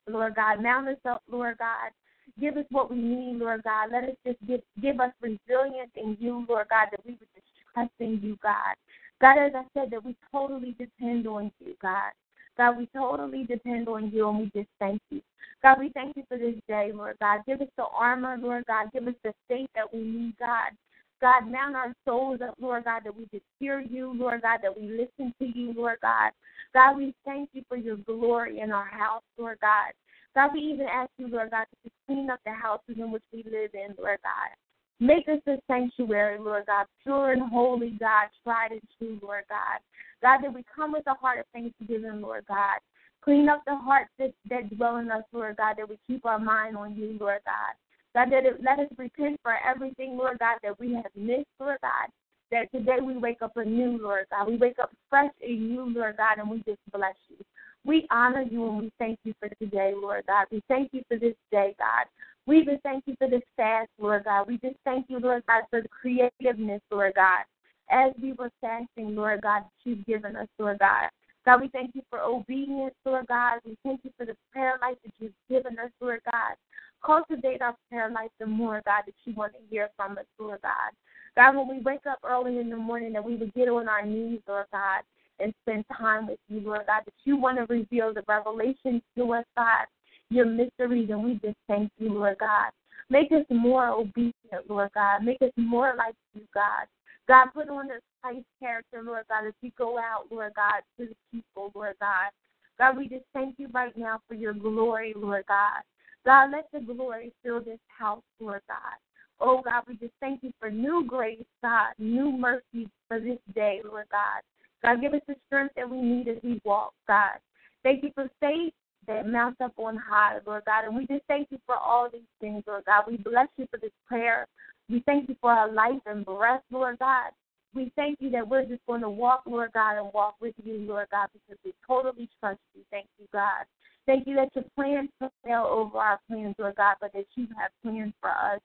Lord 0.08 0.36
God, 0.36 0.62
mount 0.62 0.88
us 0.88 0.98
up, 1.06 1.22
Lord 1.30 1.58
God. 1.58 1.92
Give 2.40 2.58
us 2.58 2.66
what 2.70 2.90
we 2.90 2.98
need, 2.98 3.38
Lord 3.38 3.64
God. 3.64 3.90
Let 3.92 4.04
us 4.06 4.16
just 4.26 4.38
give 4.48 4.62
give 4.82 5.00
us 5.00 5.12
resilience 5.22 5.92
in 5.96 6.18
you, 6.20 6.46
Lord 6.48 6.68
God, 6.70 6.88
that 6.92 7.06
we 7.06 7.12
would 7.12 7.28
just 7.36 7.48
trust 7.74 7.92
in 8.00 8.20
you, 8.24 8.38
God. 8.42 8.76
God, 9.20 9.38
as 9.38 9.52
I 9.56 9.64
said, 9.74 9.92
that 9.92 10.04
we 10.04 10.16
totally 10.32 10.76
depend 10.80 11.28
on 11.28 11.52
you, 11.60 11.76
God. 11.82 12.12
God, 12.58 12.78
we 12.78 12.88
totally 12.96 13.44
depend 13.44 13.88
on 13.88 14.12
you 14.12 14.28
and 14.30 14.40
we 14.40 14.46
just 14.56 14.70
thank 14.80 15.02
you. 15.10 15.22
God, 15.62 15.80
we 15.80 15.90
thank 15.90 16.18
you 16.18 16.24
for 16.28 16.38
this 16.38 16.56
day, 16.68 16.92
Lord 16.94 17.18
God. 17.20 17.42
Give 17.46 17.62
us 17.62 17.68
the 17.78 17.86
armor, 17.96 18.38
Lord 18.40 18.66
God. 18.66 18.88
Give 18.94 19.08
us 19.08 19.14
the 19.24 19.34
faith 19.48 19.70
that 19.76 19.94
we 19.94 20.02
need, 20.02 20.38
God. 20.40 20.72
God, 21.22 21.52
mount 21.52 21.76
our 21.76 21.94
souls 22.06 22.40
up, 22.42 22.56
Lord 22.60 22.86
God, 22.86 23.02
that 23.06 23.16
we 23.16 23.26
just 23.32 23.46
hear 23.60 23.80
you, 23.80 24.14
Lord 24.14 24.42
God, 24.42 24.60
that 24.64 24.78
we 24.78 24.88
listen 24.88 25.34
to 25.40 25.46
you, 25.46 25.74
Lord 25.74 25.98
God. 26.02 26.32
God, 26.74 26.98
we 26.98 27.14
thank 27.26 27.50
you 27.54 27.64
for 27.70 27.78
your 27.78 27.98
glory 27.98 28.60
in 28.60 28.72
our 28.72 28.86
house, 28.86 29.24
Lord 29.38 29.60
God. 29.62 29.94
God, 30.34 30.52
we 30.54 30.62
even 30.62 30.88
ask 30.92 31.10
you, 31.18 31.28
Lord 31.28 31.52
God, 31.52 31.66
to 31.84 31.92
clean 32.08 32.30
up 32.30 32.40
the 32.46 32.52
houses 32.52 32.96
in 32.98 33.12
which 33.12 33.24
we 33.32 33.44
live 33.44 33.72
in, 33.74 33.96
Lord 33.98 34.20
God. 34.24 34.56
Make 35.00 35.28
us 35.28 35.42
a 35.48 35.58
sanctuary, 35.68 36.40
Lord 36.40 36.66
God, 36.68 36.86
pure 37.04 37.32
and 37.32 37.42
holy, 37.42 37.98
God, 38.00 38.28
tried 38.44 38.72
and 38.72 38.82
true, 38.98 39.20
Lord 39.22 39.44
God. 39.50 39.80
God, 40.22 40.40
that 40.44 40.54
we 40.54 40.64
come 40.74 40.94
with 40.94 41.08
a 41.08 41.16
heart 41.16 41.40
of 41.40 41.46
thanksgiving, 41.54 42.22
Lord 42.22 42.46
God. 42.48 42.80
Clean 43.24 43.50
up 43.50 43.62
the 43.66 43.76
hearts 43.76 44.12
that, 44.20 44.34
that 44.50 44.76
dwell 44.76 44.98
in 44.98 45.12
us, 45.12 45.24
Lord 45.32 45.58
God, 45.58 45.76
that 45.78 45.90
we 45.90 45.98
keep 46.08 46.26
our 46.26 46.40
mind 46.40 46.78
on 46.78 46.96
you, 46.96 47.18
Lord 47.20 47.42
God. 47.46 47.74
God, 48.16 48.32
that 48.32 48.46
it, 48.46 48.62
let 48.64 48.80
us 48.80 48.92
repent 48.98 49.40
for 49.42 49.56
everything, 49.66 50.18
Lord 50.18 50.40
God, 50.40 50.58
that 50.64 50.80
we 50.80 50.94
have 50.94 51.12
missed, 51.16 51.48
Lord 51.60 51.78
God. 51.82 52.10
That 52.52 52.72
today 52.72 52.98
we 53.02 53.18
wake 53.18 53.42
up 53.42 53.56
anew, 53.56 53.98
Lord 54.02 54.26
God. 54.30 54.48
We 54.48 54.58
wake 54.58 54.78
up 54.82 54.92
fresh 55.10 55.32
in 55.40 55.72
you, 55.72 55.86
Lord 55.94 56.18
God, 56.18 56.38
and 56.38 56.50
we 56.50 56.58
just 56.68 56.82
bless 56.92 57.16
you. 57.30 57.38
We 57.86 58.06
honor 58.12 58.42
you 58.42 58.68
and 58.68 58.78
we 58.78 58.92
thank 59.00 59.20
you 59.24 59.34
for 59.40 59.50
today, 59.56 59.94
Lord 59.96 60.26
God. 60.28 60.48
We 60.52 60.62
thank 60.68 60.90
you 60.92 61.02
for 61.08 61.18
this 61.18 61.36
day, 61.52 61.74
God. 61.80 62.06
We 62.46 62.60
even 62.60 62.80
thank 62.84 63.04
you 63.08 63.16
for 63.18 63.30
this 63.30 63.42
fast, 63.56 63.90
Lord 63.98 64.26
God. 64.26 64.48
We 64.48 64.58
just 64.58 64.76
thank 64.84 65.06
you, 65.10 65.20
Lord 65.20 65.44
God, 65.48 65.64
for 65.70 65.82
the 65.82 65.88
creativeness, 65.88 66.82
Lord 66.92 67.14
God. 67.16 67.44
As 67.90 68.12
we 68.22 68.34
were 68.34 68.52
fasting, 68.62 69.16
Lord 69.16 69.42
God, 69.42 69.64
that 69.64 69.72
you've 69.84 70.06
given 70.06 70.36
us, 70.36 70.48
Lord 70.60 70.80
God. 70.80 71.10
God, 71.46 71.62
we 71.62 71.70
thank 71.70 71.96
you 71.96 72.04
for 72.10 72.20
obedience, 72.20 72.94
Lord 73.06 73.28
God. 73.28 73.60
We 73.66 73.76
thank 73.84 74.02
you 74.04 74.12
for 74.18 74.26
the 74.26 74.36
prayer 74.52 74.78
life 74.82 74.98
that 75.04 75.14
you've 75.20 75.34
given 75.50 75.80
us, 75.80 75.90
Lord 76.00 76.22
God. 76.30 76.56
Cultivate 77.04 77.62
our 77.62 77.76
prayer 77.90 78.12
life 78.12 78.30
the 78.40 78.46
more, 78.46 78.82
God, 78.86 79.04
that 79.08 79.16
you 79.26 79.34
want 79.34 79.54
to 79.54 79.60
hear 79.70 79.90
from 79.96 80.18
us, 80.18 80.26
Lord 80.38 80.62
God. 80.62 80.92
God, 81.36 81.56
when 81.56 81.68
we 81.68 81.82
wake 81.82 82.06
up 82.08 82.20
early 82.24 82.60
in 82.60 82.70
the 82.70 82.78
morning, 82.78 83.14
that 83.14 83.24
we 83.24 83.36
would 83.36 83.54
get 83.56 83.70
on 83.70 83.90
our 83.90 84.06
knees, 84.06 84.40
Lord 84.48 84.68
God, 84.72 85.02
and 85.40 85.54
spend 85.64 85.86
time 85.98 86.28
with 86.28 86.40
you, 86.48 86.60
Lord 86.60 86.84
God, 86.86 87.02
that 87.06 87.14
you 87.24 87.38
want 87.38 87.58
to 87.58 87.74
reveal 87.74 88.14
the 88.14 88.24
revelations 88.28 89.02
to 89.18 89.34
us, 89.34 89.46
God, 89.58 89.88
your 90.30 90.46
mysteries, 90.46 91.10
and 91.10 91.24
we 91.24 91.34
just 91.36 91.58
thank 91.68 91.92
you, 91.98 92.14
Lord 92.14 92.38
God. 92.40 92.72
Make 93.10 93.32
us 93.32 93.46
more 93.50 93.88
obedient, 93.88 94.70
Lord 94.70 94.92
God. 94.94 95.24
Make 95.24 95.42
us 95.42 95.52
more 95.58 95.96
like 95.98 96.16
you, 96.34 96.42
God. 96.54 96.86
God, 97.32 97.48
put 97.54 97.70
on 97.70 97.88
this 97.88 98.02
Christ 98.22 98.44
character, 98.60 99.02
Lord 99.02 99.24
God, 99.30 99.48
as 99.48 99.54
we 99.64 99.72
go 99.78 99.98
out, 99.98 100.26
Lord 100.30 100.52
God, 100.54 100.82
to 101.00 101.06
the 101.08 101.16
people, 101.32 101.72
Lord 101.74 101.96
God. 102.02 102.30
God, 102.78 102.98
we 102.98 103.08
just 103.08 103.24
thank 103.34 103.56
you 103.58 103.70
right 103.74 103.96
now 103.96 104.20
for 104.28 104.34
your 104.34 104.52
glory, 104.52 105.14
Lord 105.16 105.46
God. 105.48 105.82
God, 106.26 106.52
let 106.52 106.68
the 106.74 106.94
glory 106.94 107.32
fill 107.42 107.62
this 107.64 107.80
house, 107.88 108.22
Lord 108.42 108.60
God. 108.68 108.98
Oh, 109.40 109.62
God, 109.64 109.84
we 109.88 109.96
just 109.96 110.12
thank 110.20 110.44
you 110.44 110.52
for 110.60 110.70
new 110.70 111.06
grace, 111.08 111.40
God, 111.64 111.94
new 111.98 112.34
mercy 112.34 112.90
for 113.08 113.22
this 113.22 113.40
day, 113.56 113.80
Lord 113.86 114.08
God. 114.12 114.42
God, 114.84 115.00
give 115.00 115.14
us 115.14 115.22
the 115.26 115.36
strength 115.48 115.76
that 115.78 115.90
we 115.90 116.02
need 116.02 116.28
as 116.28 116.38
we 116.44 116.60
walk, 116.66 116.92
God. 117.08 117.40
Thank 117.82 118.04
you 118.04 118.12
for 118.14 118.30
faith 118.42 118.74
that 119.08 119.26
mounts 119.26 119.62
up 119.62 119.72
on 119.78 119.96
high, 119.96 120.40
Lord 120.46 120.64
God. 120.66 120.84
And 120.84 120.98
we 120.98 121.08
just 121.08 121.24
thank 121.30 121.48
you 121.50 121.60
for 121.66 121.78
all 121.78 122.10
these 122.12 122.22
things, 122.42 122.64
Lord 122.68 122.84
God. 122.86 123.06
We 123.08 123.16
bless 123.16 123.48
you 123.56 123.68
for 123.72 123.80
this 123.80 123.94
prayer. 124.06 124.48
We 124.92 125.02
thank 125.06 125.30
you 125.30 125.36
for 125.40 125.52
our 125.52 125.72
life 125.72 126.02
and 126.06 126.26
breath, 126.26 126.64
Lord 126.70 127.00
God. 127.00 127.32
We 127.74 127.92
thank 127.96 128.18
you 128.20 128.30
that 128.32 128.48
we're 128.48 128.66
just 128.66 128.86
going 128.86 129.02
to 129.02 129.10
walk, 129.10 129.44
Lord 129.46 129.72
God, 129.74 129.98
and 129.98 130.12
walk 130.14 130.36
with 130.42 130.54
you, 130.62 130.80
Lord 130.80 131.08
God, 131.12 131.30
because 131.32 131.58
we 131.64 131.74
totally 131.88 132.30
trust 132.40 132.60
you. 132.76 132.82
Thank 132.92 133.08
you, 133.18 133.28
God. 133.32 133.64
Thank 134.06 134.28
you 134.28 134.36
that 134.36 134.50
your 134.54 134.66
plans 134.76 135.10
prevail 135.18 135.68
over 135.70 135.98
our 135.98 136.20
plans, 136.28 136.56
Lord 136.60 136.76
God, 136.76 136.96
but 137.00 137.14
that 137.14 137.26
you 137.36 137.48
have 137.58 137.72
plans 137.82 138.14
for 138.20 138.32
us. 138.32 138.60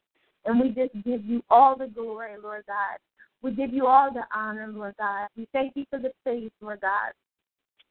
And 0.44 0.60
we 0.60 0.68
just 0.70 0.92
give 1.04 1.24
you 1.24 1.42
all 1.48 1.76
the 1.76 1.86
glory, 1.86 2.32
Lord 2.42 2.64
God. 2.66 2.98
We 3.42 3.52
give 3.52 3.72
you 3.72 3.86
all 3.86 4.12
the 4.12 4.24
honor, 4.34 4.66
Lord 4.66 4.94
God. 4.98 5.28
We 5.36 5.46
thank 5.52 5.76
you 5.76 5.84
for 5.90 6.00
the 6.00 6.10
faith, 6.24 6.50
Lord 6.60 6.80
God. 6.80 7.12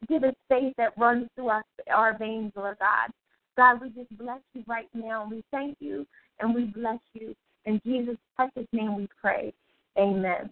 Give 0.09 0.23
us 0.25 0.35
faith 0.49 0.73
that 0.77 0.97
runs 0.97 1.29
through 1.35 1.49
our, 1.49 1.63
our 1.93 2.17
veins, 2.17 2.51
Lord 2.55 2.77
God. 2.79 3.11
God, 3.55 3.81
we 3.81 3.89
just 3.89 4.15
bless 4.17 4.41
you 4.53 4.63
right 4.67 4.89
now. 4.93 5.27
We 5.29 5.43
thank 5.51 5.77
you 5.79 6.05
and 6.39 6.53
we 6.53 6.65
bless 6.65 6.99
you. 7.13 7.33
In 7.65 7.81
Jesus' 7.85 8.17
precious 8.35 8.67
name 8.71 8.95
we 8.95 9.07
pray. 9.19 9.53
Amen. 9.97 10.49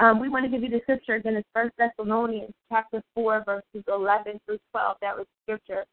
Um, 0.00 0.20
we 0.20 0.28
want 0.28 0.44
to 0.44 0.50
give 0.50 0.62
you 0.62 0.70
the 0.70 0.80
scripture 0.82 1.14
again. 1.14 1.34
It's 1.34 1.48
First 1.52 1.74
Thessalonians 1.76 2.54
chapter 2.68 3.02
4, 3.14 3.44
verses 3.44 3.84
11 3.88 4.40
through 4.46 4.58
12. 4.70 4.96
That 5.00 5.16
was 5.16 5.26
scripture 5.42 5.84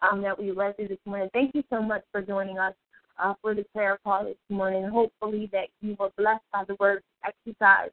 um, 0.00 0.20
that 0.22 0.36
we 0.36 0.50
read 0.50 0.76
through 0.76 0.88
this 0.88 0.98
morning. 1.04 1.28
Thank 1.32 1.54
you 1.54 1.62
so 1.70 1.80
much 1.80 2.02
for 2.10 2.22
joining 2.22 2.58
us 2.58 2.74
uh, 3.22 3.34
for 3.40 3.54
the 3.54 3.64
prayer 3.72 3.98
call 4.02 4.24
this 4.24 4.34
morning. 4.48 4.88
Hopefully 4.88 5.48
that 5.52 5.68
you 5.80 5.96
were 6.00 6.10
blessed 6.16 6.42
by 6.52 6.64
the 6.66 6.74
word 6.80 7.02
exercise, 7.24 7.90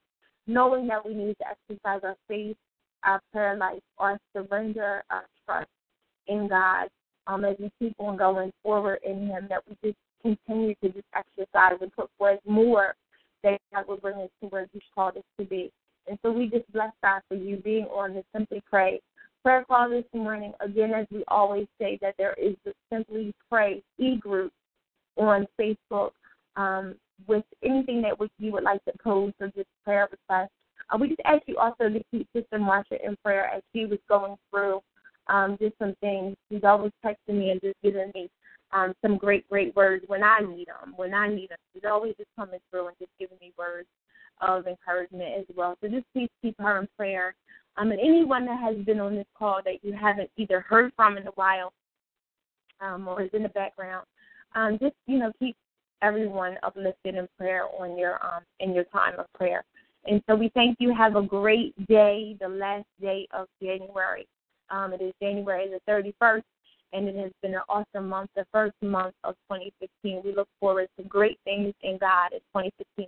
knowing 0.47 0.87
that 0.87 1.05
we 1.05 1.13
need 1.13 1.35
to 1.37 1.45
exercise 1.47 2.01
our 2.03 2.15
faith, 2.27 2.57
our 3.03 3.21
prayer 3.31 3.55
life, 3.55 3.81
our 3.99 4.17
surrender, 4.35 5.03
our 5.11 5.25
trust 5.45 5.69
in 6.27 6.47
God 6.47 6.87
um, 7.27 7.45
as 7.45 7.55
we 7.59 7.71
keep 7.77 7.93
on 7.99 8.17
going 8.17 8.51
forward 8.63 8.99
in 9.05 9.27
Him, 9.27 9.45
that 9.49 9.61
we 9.67 9.75
just 9.83 9.97
continue 10.21 10.75
to 10.83 10.89
just 10.89 11.07
exercise 11.15 11.77
and 11.81 11.91
put 11.95 12.09
forth 12.17 12.39
more 12.45 12.95
that 13.43 13.59
God 13.73 13.87
will 13.87 13.97
bring 13.97 14.17
us 14.17 14.29
to 14.41 14.47
where 14.47 14.67
He's 14.73 14.81
called 14.93 15.17
us 15.17 15.23
to 15.39 15.45
be. 15.45 15.71
And 16.07 16.17
so 16.23 16.31
we 16.31 16.47
just 16.47 16.71
bless 16.71 16.91
God 17.03 17.21
for 17.27 17.35
you 17.35 17.57
being 17.57 17.85
on 17.85 18.13
the 18.13 18.23
Simply 18.33 18.61
Pray 18.69 18.99
prayer 19.43 19.63
call 19.65 19.89
this 19.89 20.03
morning. 20.13 20.53
Again, 20.59 20.93
as 20.93 21.07
we 21.11 21.23
always 21.27 21.67
say, 21.79 21.97
that 22.01 22.15
there 22.17 22.33
is 22.33 22.55
the 22.65 22.73
Simply 22.91 23.33
Pray 23.49 23.81
e 23.97 24.17
group 24.17 24.51
on 25.17 25.47
Facebook 25.59 26.11
um, 26.55 26.95
with 27.27 27.43
anything 27.63 28.01
that 28.01 28.13
you 28.37 28.51
would 28.51 28.63
like 28.63 28.83
to 28.85 28.93
pose 29.03 29.33
or 29.39 29.47
just 29.47 29.67
prayer 29.83 30.07
requests. 30.11 30.51
Uh, 30.89 30.97
we 30.97 31.09
just 31.09 31.21
ask 31.25 31.41
you 31.45 31.57
also 31.57 31.89
to 31.89 32.01
keep 32.11 32.27
Sister 32.35 32.57
Marsha 32.57 33.03
in 33.03 33.15
prayer 33.23 33.45
as 33.45 33.61
she 33.73 33.85
was 33.85 33.99
going 34.07 34.35
through 34.49 34.81
um, 35.27 35.57
just 35.61 35.77
some 35.77 35.95
things. 36.01 36.35
She's 36.51 36.63
always 36.63 36.91
texting 37.05 37.37
me 37.37 37.51
and 37.51 37.61
just 37.61 37.75
giving 37.83 38.11
me 38.15 38.29
um, 38.71 38.93
some 39.01 39.17
great, 39.17 39.49
great 39.49 39.75
words 39.75 40.03
when 40.07 40.23
I 40.23 40.39
need 40.39 40.67
them. 40.67 40.93
When 40.95 41.13
I 41.13 41.27
need 41.27 41.49
them, 41.49 41.57
she's 41.73 41.83
always 41.89 42.15
just 42.17 42.29
coming 42.35 42.59
through 42.69 42.87
and 42.87 42.97
just 42.99 43.11
giving 43.19 43.37
me 43.41 43.51
words 43.57 43.87
of 44.41 44.67
encouragement 44.67 45.33
as 45.39 45.45
well. 45.55 45.75
So 45.81 45.89
just 45.89 46.05
please 46.13 46.29
keep 46.41 46.55
her 46.59 46.79
in 46.79 46.87
prayer. 46.97 47.35
Um, 47.77 47.91
and 47.91 47.99
anyone 47.99 48.45
that 48.45 48.59
has 48.59 48.77
been 48.85 48.99
on 48.99 49.15
this 49.15 49.27
call 49.37 49.61
that 49.65 49.83
you 49.83 49.93
haven't 49.93 50.29
either 50.37 50.61
heard 50.61 50.91
from 50.95 51.17
in 51.17 51.27
a 51.27 51.31
while 51.31 51.73
um, 52.81 53.07
or 53.07 53.21
is 53.21 53.29
in 53.33 53.43
the 53.43 53.49
background, 53.49 54.05
um, 54.55 54.77
just 54.81 54.95
you 55.05 55.19
know 55.19 55.31
keep 55.39 55.55
everyone 56.01 56.57
uplifted 56.63 57.15
in 57.15 57.27
prayer 57.37 57.63
on 57.79 57.97
your 57.97 58.23
um, 58.25 58.43
in 58.59 58.73
your 58.73 58.85
time 58.85 59.17
of 59.19 59.31
prayer. 59.33 59.63
And 60.05 60.21
so 60.27 60.35
we 60.35 60.49
thank 60.53 60.77
you. 60.79 60.93
Have 60.95 61.15
a 61.15 61.21
great 61.21 61.75
day, 61.87 62.35
the 62.39 62.47
last 62.47 62.85
day 63.01 63.27
of 63.33 63.47
January. 63.61 64.27
Um, 64.69 64.93
it 64.93 65.01
is 65.01 65.13
January 65.21 65.67
the 65.69 65.91
31st, 65.91 66.43
and 66.93 67.07
it 67.07 67.15
has 67.15 67.31
been 67.41 67.53
an 67.53 67.61
awesome 67.69 68.09
month, 68.09 68.29
the 68.35 68.45
first 68.51 68.75
month 68.81 69.15
of 69.23 69.35
2015. 69.51 70.21
We 70.23 70.35
look 70.35 70.47
forward 70.59 70.87
to 70.97 71.03
great 71.05 71.39
things 71.43 71.73
in 71.81 71.97
God 71.97 72.33
in 72.33 72.39
2015. 72.55 73.07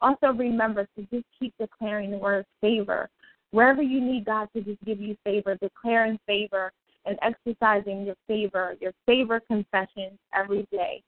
Also, 0.00 0.36
remember 0.36 0.86
to 0.96 1.06
just 1.12 1.24
keep 1.38 1.54
declaring 1.60 2.10
the 2.10 2.18
word 2.18 2.44
favor. 2.60 3.08
Wherever 3.52 3.82
you 3.82 4.00
need 4.00 4.24
God 4.24 4.48
to 4.56 4.62
just 4.62 4.82
give 4.84 5.00
you 5.00 5.16
favor, 5.24 5.56
declaring 5.60 6.18
favor 6.26 6.72
and 7.04 7.18
exercising 7.22 8.04
your 8.06 8.16
favor, 8.26 8.74
your 8.80 8.92
favor 9.06 9.40
confessions 9.40 10.18
every 10.34 10.66
day 10.72 11.02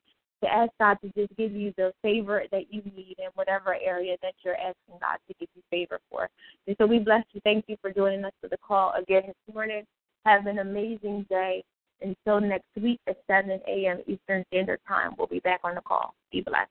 to 0.45 0.53
ask 0.53 0.71
God 0.79 0.99
to 1.03 1.11
just 1.17 1.35
give 1.37 1.53
you 1.53 1.73
the 1.77 1.93
favor 2.03 2.45
that 2.53 2.73
you 2.73 2.83
need 2.95 3.17
in 3.19 3.31
whatever 3.35 3.77
area 3.83 4.17
that 4.23 4.35
you're 4.45 4.57
asking 4.57 4.99
God 5.01 5.19
to 5.27 5.35
give 5.41 5.49
you 5.55 5.63
favor 5.71 5.99
for. 6.11 6.29
And 6.67 6.77
so 6.79 6.87
we 6.87 6.99
bless 6.99 7.25
you. 7.33 7.41
Thank 7.45 7.65
you 7.69 7.77
for 7.81 7.91
joining 7.93 8.25
us 8.25 8.33
for 8.41 8.49
the 8.49 8.59
call 8.59 8.93
again 8.93 9.23
this 9.27 9.55
morning. 9.55 9.85
Have 10.27 10.47
an 10.47 10.59
amazing 10.59 11.27
day. 11.31 11.65
Until 12.01 12.41
next 12.41 12.69
week 12.81 13.01
at 13.09 13.17
7 13.27 13.51
a.m. 13.67 14.01
Eastern 14.07 14.45
Standard 14.49 14.81
Time, 14.87 15.15
we'll 15.17 15.27
be 15.27 15.41
back 15.41 15.61
on 15.65 15.75
the 15.75 15.81
call. 15.81 16.15
Be 16.33 16.41
blessed. 16.41 16.71